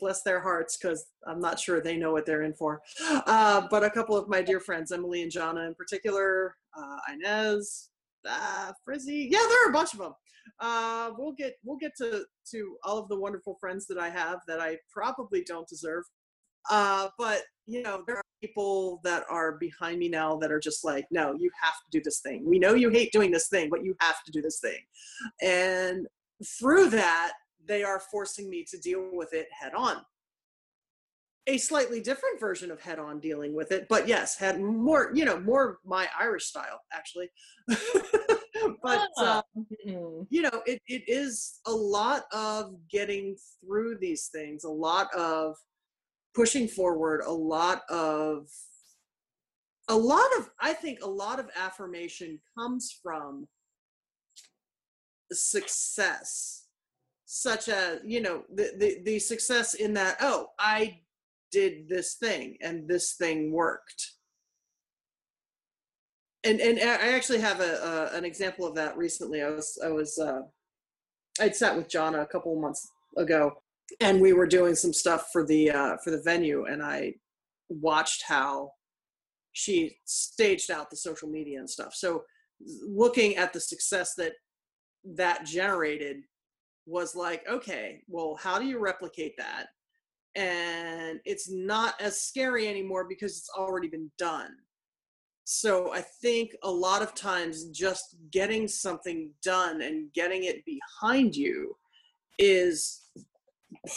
bless 0.00 0.22
their 0.22 0.40
hearts, 0.40 0.76
because 0.76 1.06
I'm 1.26 1.40
not 1.40 1.58
sure 1.58 1.80
they 1.80 1.96
know 1.96 2.12
what 2.12 2.26
they're 2.26 2.42
in 2.42 2.54
for. 2.54 2.80
Uh, 3.26 3.66
but 3.70 3.84
a 3.84 3.90
couple 3.90 4.16
of 4.16 4.28
my 4.28 4.42
dear 4.42 4.60
friends, 4.60 4.92
Emily 4.92 5.22
and 5.22 5.30
Jana 5.30 5.62
in 5.66 5.74
particular, 5.74 6.56
uh, 6.76 6.98
Inez, 7.12 7.90
uh, 8.28 8.72
Frizzy, 8.84 9.28
yeah, 9.30 9.44
there 9.48 9.66
are 9.66 9.70
a 9.70 9.72
bunch 9.72 9.92
of 9.92 10.00
them 10.00 10.14
uh, 10.60 11.10
we'll 11.16 11.32
get 11.32 11.54
we'll 11.64 11.78
get 11.78 11.96
to 11.96 12.24
to 12.50 12.76
all 12.84 12.98
of 12.98 13.08
the 13.08 13.18
wonderful 13.18 13.56
friends 13.60 13.86
that 13.86 13.98
I 13.98 14.08
have 14.10 14.40
that 14.46 14.60
I 14.60 14.78
probably 14.92 15.42
don't 15.44 15.68
deserve. 15.68 16.04
Uh, 16.70 17.08
but 17.18 17.42
you 17.66 17.82
know, 17.82 18.02
there 18.06 18.20
people 18.40 19.00
that 19.04 19.24
are 19.30 19.52
behind 19.52 19.98
me 19.98 20.08
now 20.08 20.36
that 20.36 20.52
are 20.52 20.60
just 20.60 20.84
like, 20.84 21.06
no, 21.10 21.34
you 21.34 21.50
have 21.60 21.74
to 21.74 21.90
do 21.90 22.02
this 22.02 22.20
thing. 22.20 22.44
We 22.46 22.58
know 22.58 22.74
you 22.74 22.88
hate 22.90 23.12
doing 23.12 23.30
this 23.30 23.48
thing, 23.48 23.68
but 23.70 23.84
you 23.84 23.96
have 24.00 24.22
to 24.24 24.32
do 24.32 24.40
this 24.42 24.60
thing. 24.60 24.78
And 25.42 26.06
through 26.58 26.90
that, 26.90 27.32
they 27.66 27.82
are 27.82 28.00
forcing 28.10 28.48
me 28.48 28.64
to 28.70 28.78
deal 28.78 29.08
with 29.12 29.32
it 29.32 29.48
head 29.58 29.74
on. 29.74 29.96
A 31.46 31.56
slightly 31.56 32.00
different 32.00 32.38
version 32.38 32.70
of 32.70 32.80
head 32.80 32.98
on 32.98 33.20
dealing 33.20 33.54
with 33.54 33.72
it, 33.72 33.86
but 33.88 34.06
yes, 34.06 34.36
had 34.36 34.60
more, 34.60 35.10
you 35.14 35.24
know, 35.24 35.40
more 35.40 35.78
my 35.84 36.06
Irish 36.18 36.44
style 36.44 36.80
actually. 36.92 37.30
but 38.82 39.08
Ah. 39.18 39.38
uh, 39.38 39.42
Mm. 39.86 40.26
you 40.30 40.42
know 40.42 40.62
it, 40.66 40.82
it 40.86 41.02
is 41.08 41.60
a 41.66 41.72
lot 41.72 42.24
of 42.32 42.74
getting 42.90 43.36
through 43.60 43.98
these 43.98 44.26
things 44.28 44.64
a 44.64 44.68
lot 44.70 45.12
of 45.14 45.56
pushing 46.38 46.68
forward 46.68 47.20
a 47.26 47.32
lot 47.32 47.82
of 47.90 48.46
a 49.88 49.96
lot 49.96 50.28
of 50.38 50.48
i 50.60 50.72
think 50.72 51.00
a 51.02 51.10
lot 51.24 51.40
of 51.40 51.50
affirmation 51.56 52.38
comes 52.56 52.96
from 53.02 53.48
success 55.32 56.66
such 57.24 57.68
as 57.68 57.98
you 58.04 58.20
know 58.20 58.44
the, 58.54 58.70
the 58.78 59.02
the 59.04 59.18
success 59.18 59.74
in 59.74 59.92
that 59.92 60.16
oh 60.20 60.46
i 60.60 61.00
did 61.50 61.88
this 61.88 62.14
thing 62.14 62.56
and 62.62 62.86
this 62.86 63.14
thing 63.14 63.50
worked 63.50 64.12
and 66.44 66.60
and 66.60 66.78
I 66.78 67.14
actually 67.16 67.40
have 67.40 67.60
a, 67.60 68.10
a 68.14 68.16
an 68.16 68.24
example 68.24 68.64
of 68.64 68.76
that 68.76 68.96
recently. 68.96 69.42
I 69.42 69.50
was 69.50 69.76
I 69.84 69.88
was 69.88 70.16
uh, 70.18 70.42
I'd 71.40 71.56
sat 71.56 71.76
with 71.76 71.88
Jana 71.88 72.20
a 72.20 72.26
couple 72.26 72.54
of 72.54 72.60
months 72.60 72.88
ago, 73.16 73.60
and 74.00 74.20
we 74.20 74.32
were 74.32 74.46
doing 74.46 74.74
some 74.74 74.92
stuff 74.92 75.28
for 75.32 75.44
the 75.44 75.70
uh, 75.70 75.96
for 76.02 76.10
the 76.10 76.22
venue, 76.22 76.64
and 76.66 76.82
I 76.82 77.14
watched 77.68 78.24
how 78.26 78.72
she 79.52 79.96
staged 80.04 80.70
out 80.70 80.90
the 80.90 80.96
social 80.96 81.28
media 81.28 81.58
and 81.58 81.68
stuff. 81.68 81.94
So 81.94 82.24
looking 82.86 83.36
at 83.36 83.52
the 83.52 83.60
success 83.60 84.14
that 84.16 84.32
that 85.16 85.46
generated 85.46 86.18
was 86.86 87.14
like, 87.14 87.42
okay, 87.48 88.02
well, 88.08 88.38
how 88.40 88.58
do 88.58 88.66
you 88.66 88.78
replicate 88.78 89.34
that? 89.36 89.66
And 90.34 91.20
it's 91.24 91.50
not 91.50 92.00
as 92.00 92.20
scary 92.20 92.68
anymore 92.68 93.06
because 93.08 93.36
it's 93.38 93.50
already 93.56 93.88
been 93.88 94.10
done 94.18 94.50
so 95.50 95.94
I 95.94 96.02
think 96.02 96.54
a 96.62 96.70
lot 96.70 97.00
of 97.00 97.14
times 97.14 97.70
just 97.70 98.16
getting 98.30 98.68
something 98.68 99.30
done 99.42 99.80
and 99.80 100.12
getting 100.12 100.44
it 100.44 100.62
behind 100.66 101.34
you 101.34 101.74
is 102.38 103.07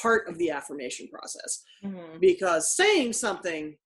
part 0.01 0.27
of 0.27 0.38
the 0.38 0.49
affirmation 0.49 1.07
process 1.07 1.63
Mhm. 1.84 2.19
because 2.19 2.75
saying 2.75 3.13
something 3.13 3.77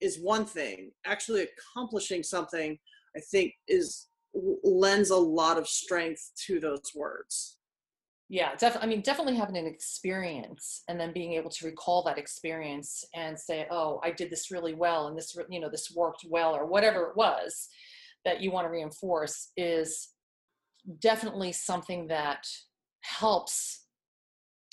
is 0.00 0.18
one 0.20 0.44
thing 0.46 0.92
actually 1.04 1.42
accomplishing 1.48 2.22
something 2.22 2.78
i 3.16 3.20
think 3.20 3.54
is 3.68 4.08
lends 4.64 5.10
a 5.10 5.16
lot 5.16 5.58
of 5.58 5.68
strength 5.68 6.32
to 6.46 6.58
those 6.60 6.90
words 6.94 7.58
Yeah, 8.30 8.54
definitely. 8.56 8.86
I 8.86 8.88
mean, 8.88 9.02
definitely 9.02 9.36
having 9.36 9.58
an 9.58 9.66
experience 9.66 10.82
and 10.88 10.98
then 10.98 11.12
being 11.12 11.34
able 11.34 11.50
to 11.50 11.66
recall 11.66 12.02
that 12.04 12.16
experience 12.16 13.04
and 13.14 13.38
say, 13.38 13.66
"Oh, 13.70 14.00
I 14.02 14.10
did 14.12 14.30
this 14.30 14.50
really 14.50 14.74
well, 14.74 15.08
and 15.08 15.16
this, 15.16 15.36
you 15.50 15.60
know, 15.60 15.68
this 15.68 15.90
worked 15.94 16.24
well, 16.26 16.56
or 16.56 16.64
whatever 16.64 17.10
it 17.10 17.16
was 17.16 17.68
that 18.24 18.40
you 18.40 18.50
want 18.50 18.64
to 18.64 18.70
reinforce 18.70 19.52
is 19.58 20.14
definitely 21.00 21.52
something 21.52 22.06
that 22.08 22.46
helps 23.02 23.83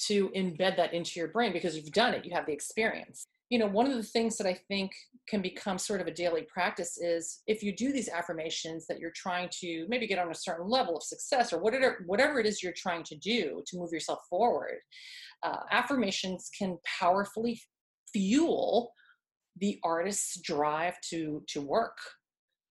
to 0.07 0.29
embed 0.29 0.77
that 0.77 0.93
into 0.93 1.19
your 1.19 1.29
brain 1.29 1.53
because 1.53 1.75
you've 1.75 1.91
done 1.91 2.13
it, 2.13 2.25
you 2.25 2.31
have 2.33 2.45
the 2.45 2.53
experience. 2.53 3.27
You 3.49 3.59
know, 3.59 3.67
one 3.67 3.85
of 3.85 3.97
the 3.97 4.03
things 4.03 4.37
that 4.37 4.47
I 4.47 4.53
think 4.53 4.91
can 5.27 5.41
become 5.41 5.77
sort 5.77 5.99
of 5.99 6.07
a 6.07 6.13
daily 6.13 6.43
practice 6.43 6.97
is 6.97 7.41
if 7.47 7.61
you 7.61 7.75
do 7.75 7.91
these 7.91 8.07
affirmations 8.07 8.87
that 8.87 8.99
you're 8.99 9.11
trying 9.13 9.49
to 9.59 9.85
maybe 9.89 10.07
get 10.07 10.19
on 10.19 10.31
a 10.31 10.35
certain 10.35 10.69
level 10.69 10.95
of 10.95 11.03
success 11.03 11.51
or 11.51 11.59
whatever 11.59 12.03
whatever 12.05 12.39
it 12.39 12.45
is 12.45 12.63
you're 12.63 12.73
trying 12.75 13.03
to 13.03 13.15
do 13.17 13.61
to 13.67 13.77
move 13.77 13.91
yourself 13.91 14.19
forward, 14.29 14.79
uh, 15.43 15.57
affirmations 15.69 16.49
can 16.57 16.77
powerfully 16.99 17.59
fuel 18.13 18.93
the 19.59 19.79
artist's 19.83 20.39
drive 20.41 20.95
to 21.09 21.43
to 21.49 21.61
work. 21.61 21.97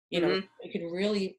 You 0.08 0.20
know, 0.22 0.42
it 0.60 0.72
can 0.72 0.90
really 0.90 1.38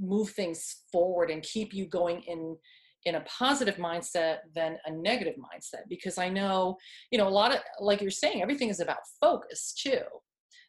move 0.00 0.30
things 0.30 0.82
forward 0.90 1.30
and 1.30 1.42
keep 1.42 1.74
you 1.74 1.86
going 1.86 2.22
in 2.22 2.56
in 3.04 3.14
a 3.16 3.20
positive 3.22 3.76
mindset 3.76 4.38
than 4.54 4.76
a 4.86 4.90
negative 4.90 5.34
mindset 5.34 5.82
because 5.88 6.18
i 6.18 6.28
know 6.28 6.76
you 7.10 7.18
know 7.18 7.28
a 7.28 7.30
lot 7.30 7.52
of 7.52 7.60
like 7.80 8.00
you're 8.00 8.10
saying 8.10 8.42
everything 8.42 8.68
is 8.68 8.80
about 8.80 8.98
focus 9.20 9.72
too. 9.72 10.00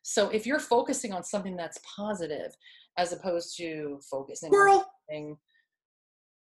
So 0.02 0.30
if 0.30 0.48
you're 0.48 0.60
focusing 0.60 1.12
on 1.12 1.24
something 1.24 1.56
that's 1.58 1.78
positive 1.96 2.56
as 2.98 3.12
opposed 3.12 3.58
to 3.58 4.00
focusing 4.10 4.48
on 4.48 4.54
squirrel 4.54 4.86
something 5.08 5.38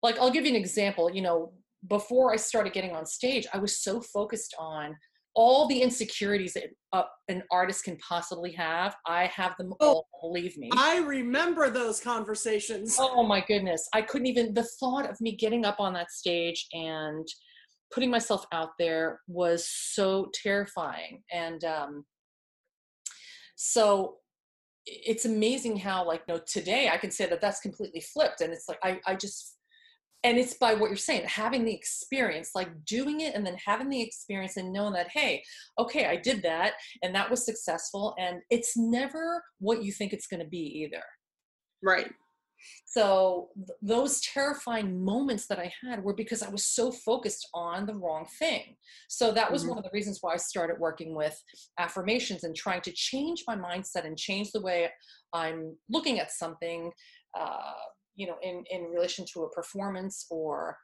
like 0.02 0.18
i'll 0.18 0.30
give 0.30 0.44
you 0.44 0.50
an 0.50 0.56
example 0.56 1.10
you 1.10 1.22
know 1.22 1.52
before 1.88 2.32
i 2.32 2.36
started 2.36 2.72
getting 2.72 2.92
on 2.92 3.06
stage 3.06 3.46
i 3.54 3.58
was 3.58 3.78
so 3.78 4.00
focused 4.00 4.54
on 4.58 4.96
all 5.40 5.68
the 5.68 5.80
insecurities 5.80 6.54
that 6.54 6.64
uh, 6.92 7.04
an 7.28 7.42
artist 7.52 7.84
can 7.84 7.96
possibly 7.98 8.50
have 8.52 8.96
i 9.06 9.26
have 9.26 9.56
them 9.56 9.72
Oh, 9.80 10.02
all 10.12 10.32
believe 10.32 10.56
me 10.58 10.68
i 10.76 10.98
remember 10.98 11.70
those 11.70 12.00
conversations 12.00 12.96
Oh 12.98 13.22
my 13.22 13.40
goodness. 13.46 13.88
I 13.92 14.02
couldn't 14.02 14.26
even, 14.26 14.54
the 14.54 14.64
thought 14.80 15.08
of 15.08 15.20
me 15.20 15.36
getting 15.36 15.64
up 15.64 15.76
on 15.78 15.92
that 15.94 16.10
stage 16.10 16.66
and 16.72 17.26
putting 17.92 18.10
myself 18.10 18.44
out 18.52 18.70
there 18.78 19.20
was 19.28 19.68
so 19.68 20.30
terrifying. 20.34 21.22
And 21.32 21.64
um, 21.64 22.04
so 23.56 24.16
it's 24.86 25.24
amazing 25.24 25.76
how, 25.76 26.06
like, 26.06 26.26
no, 26.28 26.38
today 26.46 26.90
I 26.92 26.96
can 26.96 27.10
say 27.10 27.26
that 27.26 27.40
that's 27.40 27.60
completely 27.60 28.00
flipped. 28.00 28.40
And 28.40 28.52
it's 28.52 28.68
like, 28.68 28.78
I, 28.82 29.00
I 29.06 29.14
just, 29.14 29.57
and 30.24 30.36
it's 30.36 30.54
by 30.54 30.74
what 30.74 30.88
you're 30.90 30.96
saying, 30.96 31.26
having 31.26 31.64
the 31.64 31.74
experience, 31.74 32.50
like 32.54 32.84
doing 32.84 33.20
it 33.20 33.34
and 33.34 33.46
then 33.46 33.56
having 33.64 33.88
the 33.88 34.02
experience 34.02 34.56
and 34.56 34.72
knowing 34.72 34.92
that, 34.94 35.08
hey, 35.10 35.42
okay, 35.78 36.06
I 36.06 36.16
did 36.16 36.42
that 36.42 36.74
and 37.02 37.14
that 37.14 37.30
was 37.30 37.44
successful. 37.44 38.14
And 38.18 38.40
it's 38.50 38.76
never 38.76 39.44
what 39.60 39.84
you 39.84 39.92
think 39.92 40.12
it's 40.12 40.26
going 40.26 40.42
to 40.42 40.48
be 40.48 40.58
either. 40.82 41.02
right 41.82 42.12
So 42.84 43.50
th- 43.54 43.78
those 43.82 44.20
terrifying 44.20 45.04
moments 45.04 45.46
that 45.46 45.58
I 45.60 45.72
had 45.82 46.02
were 46.02 46.14
because 46.14 46.42
I 46.42 46.50
was 46.50 46.66
so 46.66 46.90
focused 46.90 47.48
on 47.54 47.86
the 47.86 47.94
wrong 47.94 48.26
thing. 48.38 48.76
So 49.08 49.30
that 49.32 49.52
was 49.52 49.64
Mhm. 49.64 49.68
one 49.70 49.78
of 49.78 49.84
the 49.84 49.90
reasons 49.92 50.18
why 50.20 50.34
I 50.34 50.38
started 50.38 50.78
working 50.80 51.14
with 51.14 51.40
affirmations 51.78 52.44
and 52.44 52.56
trying 52.56 52.80
to 52.82 52.92
change 52.92 53.44
my 53.46 53.56
mindset 53.56 54.04
and 54.04 54.18
change 54.18 54.50
the 54.50 54.60
way 54.60 54.90
I'm 55.32 55.76
looking 55.88 56.18
at 56.18 56.32
something, 56.32 56.92
uh, 57.38 57.74
you 58.18 58.26
know, 58.26 58.36
in, 58.42 58.64
in 58.70 58.90
relation 58.90 59.24
to 59.32 59.44
a 59.44 59.50
performance 59.50 60.26
or, 60.30 60.76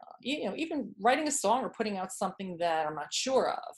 uh, 0.00 0.14
you 0.22 0.44
know, 0.44 0.54
even 0.56 0.94
writing 1.00 1.26
a 1.26 1.32
song 1.32 1.64
or 1.64 1.70
putting 1.70 1.96
out 1.96 2.12
something 2.12 2.56
that 2.58 2.86
I'm 2.86 2.94
not 2.94 3.12
sure 3.12 3.50
of. 3.50 3.74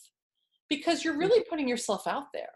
Because 0.68 1.02
you're 1.02 1.18
really 1.18 1.42
putting 1.48 1.66
yourself 1.66 2.06
out 2.06 2.26
there 2.34 2.50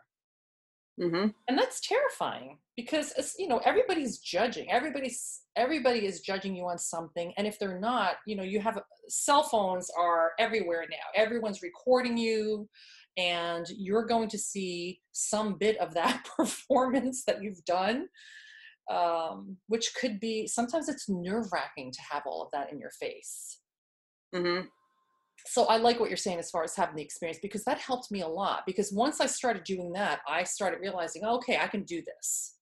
Mm-hmm. 1.00 1.26
and 1.48 1.58
that's 1.58 1.80
terrifying 1.80 2.58
because 2.76 3.12
you 3.36 3.48
know 3.48 3.60
everybody's 3.64 4.18
judging 4.18 4.70
everybody's 4.70 5.40
everybody 5.56 6.06
is 6.06 6.20
judging 6.20 6.54
you 6.54 6.66
on 6.66 6.78
something 6.78 7.32
and 7.36 7.48
if 7.48 7.58
they're 7.58 7.80
not 7.80 8.14
you 8.28 8.36
know 8.36 8.44
you 8.44 8.60
have 8.60 8.80
cell 9.08 9.42
phones 9.42 9.90
are 9.98 10.34
everywhere 10.38 10.86
now 10.88 11.20
everyone's 11.20 11.62
recording 11.62 12.16
you 12.16 12.68
and 13.16 13.66
you're 13.76 14.06
going 14.06 14.28
to 14.28 14.38
see 14.38 15.00
some 15.10 15.58
bit 15.58 15.76
of 15.78 15.94
that 15.94 16.24
performance 16.36 17.24
that 17.24 17.42
you've 17.42 17.64
done 17.64 18.06
um, 18.90 19.56
which 19.68 19.92
could 20.00 20.20
be 20.20 20.46
sometimes 20.46 20.88
it's 20.88 21.08
nerve 21.08 21.46
wracking 21.52 21.90
to 21.90 22.00
have 22.10 22.22
all 22.26 22.42
of 22.42 22.48
that 22.52 22.72
in 22.72 22.78
your 22.78 22.90
face 23.00 23.58
Mm-hmm. 24.34 24.66
so 25.46 25.66
I 25.66 25.76
like 25.76 26.00
what 26.00 26.10
you're 26.10 26.16
saying 26.16 26.40
as 26.40 26.50
far 26.50 26.64
as 26.64 26.74
having 26.74 26.96
the 26.96 27.02
experience 27.02 27.38
because 27.40 27.62
that 27.64 27.78
helped 27.78 28.10
me 28.10 28.22
a 28.22 28.26
lot. 28.26 28.62
Because 28.66 28.92
once 28.92 29.20
I 29.20 29.26
started 29.26 29.62
doing 29.62 29.92
that, 29.92 30.20
I 30.28 30.42
started 30.42 30.80
realizing, 30.80 31.24
okay, 31.24 31.56
I 31.56 31.68
can 31.68 31.84
do 31.84 32.02
this. 32.02 32.56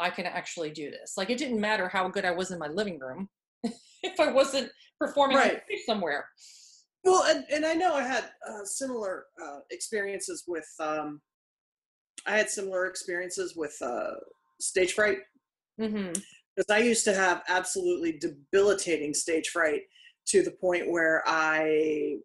I 0.00 0.08
can 0.08 0.24
actually 0.24 0.70
do 0.70 0.90
this. 0.90 1.14
Like 1.18 1.28
it 1.28 1.36
didn't 1.36 1.60
matter 1.60 1.88
how 1.88 2.08
good 2.08 2.24
I 2.24 2.30
was 2.30 2.52
in 2.52 2.58
my 2.58 2.68
living 2.68 2.98
room 2.98 3.28
if 4.02 4.18
I 4.18 4.32
wasn't 4.32 4.70
performing 4.98 5.36
Right. 5.36 5.60
somewhere. 5.86 6.24
Well, 7.04 7.24
and, 7.24 7.44
and 7.52 7.66
I 7.66 7.74
know 7.74 7.94
I 7.94 8.02
had 8.02 8.24
uh, 8.48 8.64
similar 8.64 9.26
uh, 9.44 9.58
experiences 9.70 10.44
with. 10.48 10.66
Um, 10.80 11.20
I 12.26 12.38
had 12.38 12.48
similar 12.48 12.86
experiences 12.86 13.54
with 13.56 13.76
uh, 13.82 14.12
stage 14.58 14.94
fright 14.94 15.18
hmm 15.78 16.12
because 16.56 16.70
I 16.70 16.78
used 16.78 17.04
to 17.04 17.14
have 17.14 17.42
absolutely 17.48 18.12
debilitating 18.12 19.12
stage 19.12 19.48
fright 19.48 19.82
to 20.26 20.42
the 20.42 20.52
point 20.52 20.90
where 20.90 21.22
I 21.26 22.18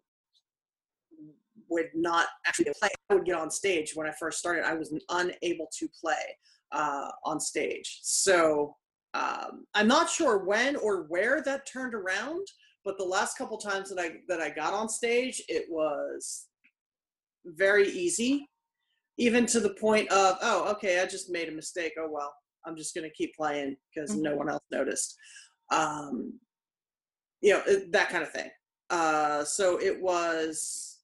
would 1.68 1.90
not 1.94 2.28
actually 2.46 2.72
play. 2.78 2.88
I 3.08 3.14
would 3.14 3.24
get 3.24 3.36
on 3.36 3.50
stage 3.50 3.92
when 3.94 4.06
I 4.06 4.12
first 4.12 4.38
started. 4.38 4.64
I 4.64 4.74
was 4.74 4.94
unable 5.08 5.68
to 5.78 5.88
play 6.00 6.36
uh, 6.72 7.08
on 7.24 7.40
stage. 7.40 8.00
So 8.02 8.76
um, 9.14 9.66
I'm 9.74 9.88
not 9.88 10.08
sure 10.08 10.44
when 10.44 10.76
or 10.76 11.04
where 11.04 11.42
that 11.42 11.66
turned 11.66 11.94
around, 11.94 12.46
but 12.84 12.98
the 12.98 13.04
last 13.04 13.36
couple 13.36 13.58
times 13.58 13.90
that 13.90 14.00
I 14.00 14.12
that 14.28 14.40
I 14.40 14.50
got 14.50 14.72
on 14.72 14.88
stage, 14.88 15.42
it 15.48 15.66
was 15.68 16.46
very 17.44 17.88
easy, 17.88 18.48
even 19.18 19.46
to 19.46 19.60
the 19.60 19.74
point 19.74 20.08
of 20.10 20.38
oh, 20.42 20.70
okay, 20.72 21.00
I 21.00 21.06
just 21.06 21.30
made 21.30 21.48
a 21.48 21.52
mistake. 21.52 21.92
Oh 21.98 22.08
well, 22.10 22.32
I'm 22.66 22.76
just 22.76 22.94
gonna 22.94 23.10
keep 23.10 23.34
playing 23.34 23.76
because 23.94 24.16
no 24.16 24.34
one 24.36 24.48
else 24.48 24.64
noticed. 24.70 25.16
Um, 25.72 26.38
you 27.40 27.52
know 27.54 27.62
it- 27.66 27.92
that 27.92 28.10
kind 28.10 28.22
of 28.22 28.32
thing. 28.32 28.50
Uh, 28.90 29.44
so 29.44 29.80
it 29.80 30.00
was 30.00 31.00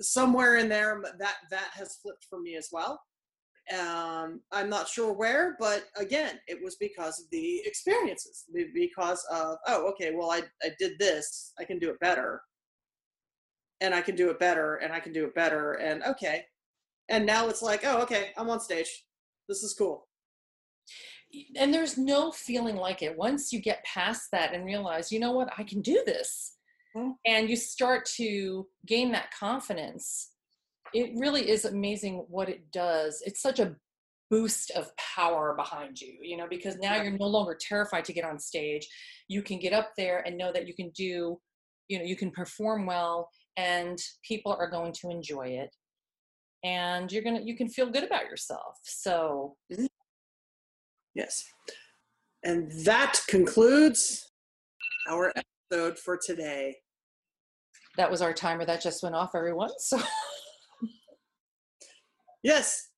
somewhere 0.00 0.56
in 0.56 0.68
there 0.68 1.02
that 1.18 1.36
that 1.50 1.70
has 1.74 1.96
flipped 2.02 2.24
for 2.28 2.40
me 2.40 2.56
as 2.56 2.68
well. 2.72 3.02
Um, 3.76 4.40
I'm 4.50 4.70
not 4.70 4.88
sure 4.88 5.12
where, 5.12 5.56
but 5.58 5.84
again, 5.96 6.40
it 6.46 6.62
was 6.62 6.76
because 6.76 7.20
of 7.20 7.26
the 7.30 7.60
experiences. 7.66 8.44
Because 8.74 9.24
of 9.30 9.58
oh, 9.66 9.88
okay, 9.90 10.12
well, 10.14 10.30
I 10.30 10.42
I 10.62 10.70
did 10.78 10.98
this, 10.98 11.52
I 11.58 11.64
can 11.64 11.78
do 11.78 11.90
it 11.90 12.00
better, 12.00 12.42
and 13.80 13.94
I 13.94 14.00
can 14.00 14.16
do 14.16 14.30
it 14.30 14.38
better, 14.38 14.76
and 14.76 14.92
I 14.92 15.00
can 15.00 15.12
do 15.12 15.24
it 15.26 15.34
better, 15.34 15.72
and 15.74 16.02
okay, 16.04 16.46
and 17.08 17.26
now 17.26 17.48
it's 17.48 17.62
like 17.62 17.82
oh, 17.84 18.00
okay, 18.02 18.32
I'm 18.36 18.48
on 18.50 18.60
stage. 18.60 19.04
This 19.48 19.62
is 19.62 19.74
cool. 19.74 20.07
And 21.56 21.72
there's 21.74 21.98
no 21.98 22.32
feeling 22.32 22.76
like 22.76 23.02
it. 23.02 23.16
Once 23.16 23.52
you 23.52 23.60
get 23.60 23.84
past 23.84 24.30
that 24.32 24.54
and 24.54 24.64
realize, 24.64 25.12
you 25.12 25.20
know 25.20 25.32
what, 25.32 25.52
I 25.58 25.62
can 25.64 25.82
do 25.82 26.02
this. 26.06 26.56
Mhm. 26.96 27.14
And 27.26 27.50
you 27.50 27.56
start 27.56 28.06
to 28.16 28.68
gain 28.86 29.12
that 29.12 29.30
confidence. 29.32 30.32
It 30.94 31.12
really 31.16 31.48
is 31.50 31.64
amazing 31.66 32.24
what 32.28 32.48
it 32.48 32.70
does. 32.70 33.22
It's 33.26 33.42
such 33.42 33.58
a 33.60 33.76
boost 34.30 34.70
of 34.72 34.94
power 34.96 35.54
behind 35.54 36.00
you, 36.00 36.18
you 36.22 36.36
know, 36.36 36.46
because 36.48 36.76
now 36.76 36.96
Yeah. 36.96 37.04
you're 37.04 37.18
no 37.18 37.26
longer 37.26 37.54
terrified 37.54 38.04
to 38.06 38.12
get 38.12 38.24
on 38.24 38.38
stage. 38.38 38.86
You 39.26 39.42
can 39.42 39.58
get 39.58 39.72
up 39.72 39.92
there 39.96 40.20
and 40.20 40.36
know 40.36 40.52
that 40.52 40.66
you 40.66 40.74
can 40.74 40.90
do, 40.90 41.40
you 41.88 41.98
know, 41.98 42.04
you 42.04 42.16
can 42.16 42.30
perform 42.30 42.86
well 42.86 43.30
and 43.56 43.98
people 44.22 44.52
are 44.52 44.68
going 44.70 44.92
to 44.92 45.10
enjoy 45.10 45.48
it. 45.48 45.74
And 46.64 47.10
you're 47.12 47.22
going 47.22 47.36
to, 47.36 47.42
you 47.42 47.56
can 47.56 47.68
feel 47.68 47.90
good 47.90 48.04
about 48.04 48.24
yourself. 48.24 48.78
So, 48.82 49.56
Yes. 51.18 51.44
And 52.44 52.70
that 52.84 53.20
concludes 53.28 54.30
our 55.10 55.32
episode 55.72 55.98
for 55.98 56.16
today. 56.24 56.76
that 57.96 58.08
was 58.10 58.22
our 58.22 58.32
timer 58.32 58.64
that 58.64 58.80
just 58.80 59.02
went 59.02 59.16
off 59.16 59.34
everyone 59.34 59.70
so 59.78 59.98
Yes, 62.44 62.90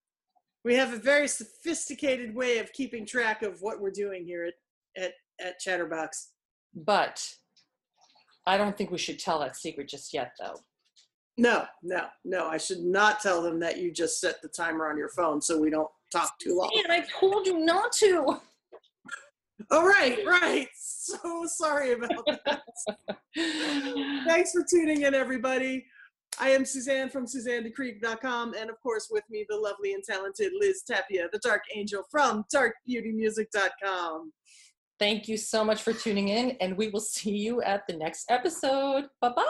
we 0.64 0.74
have 0.76 0.92
a 0.92 0.98
very 0.98 1.26
sophisticated 1.26 2.34
way 2.34 2.58
of 2.58 2.70
keeping 2.74 3.06
track 3.06 3.42
of 3.42 3.56
what 3.62 3.80
we're 3.80 3.90
doing 3.90 4.24
here 4.26 4.44
at, 4.44 5.02
at, 5.02 5.12
at 5.44 5.58
Chatterbox. 5.58 6.32
but 6.74 7.26
i 8.46 8.56
don't 8.58 8.76
think 8.76 8.90
we 8.90 8.98
should 8.98 9.18
tell 9.18 9.38
that 9.40 9.56
secret 9.56 9.88
just 9.88 10.12
yet 10.12 10.32
though 10.40 10.56
No, 11.38 11.64
no, 11.82 12.04
no. 12.24 12.48
I 12.48 12.58
should 12.58 12.80
not 12.98 13.20
tell 13.20 13.40
them 13.42 13.58
that 13.60 13.78
you 13.78 13.90
just 13.92 14.20
set 14.20 14.42
the 14.42 14.48
timer 14.48 14.88
on 14.90 14.98
your 14.98 15.10
phone 15.16 15.40
so 15.40 15.58
we 15.58 15.70
don't 15.70 15.88
talk 16.10 16.38
too 16.38 16.56
long. 16.56 16.70
and 16.84 16.92
i 16.92 17.04
told 17.18 17.46
you 17.46 17.58
not 17.58 17.92
to 17.92 18.40
All 19.70 19.86
right, 19.86 20.18
right. 20.26 20.68
So 20.74 21.44
sorry 21.46 21.92
about 21.92 22.24
that. 22.44 22.62
Thanks 24.26 24.52
for 24.52 24.64
tuning 24.68 25.02
in, 25.02 25.14
everybody. 25.14 25.86
I 26.38 26.50
am 26.50 26.64
Suzanne 26.64 27.10
from 27.10 27.26
SuzanneDeCreek.com, 27.26 28.54
and 28.54 28.70
of 28.70 28.80
course, 28.80 29.08
with 29.10 29.24
me, 29.28 29.44
the 29.48 29.56
lovely 29.56 29.94
and 29.94 30.02
talented 30.02 30.52
Liz 30.58 30.82
Tapia, 30.82 31.28
the 31.32 31.38
Dark 31.40 31.62
Angel 31.74 32.02
from 32.10 32.44
DarkBeautyMusic.com. 32.54 34.32
thank 34.98 35.28
you 35.28 35.36
so 35.36 35.64
much 35.64 35.82
for 35.82 35.92
tuning 35.92 36.28
in 36.28 36.56
and 36.60 36.76
we 36.76 36.88
will 36.88 37.00
see 37.00 37.36
you 37.36 37.62
at 37.62 37.86
the 37.86 37.96
next 37.96 38.30
episode 38.30 39.06
bye 39.20 39.32
bye 39.34 39.46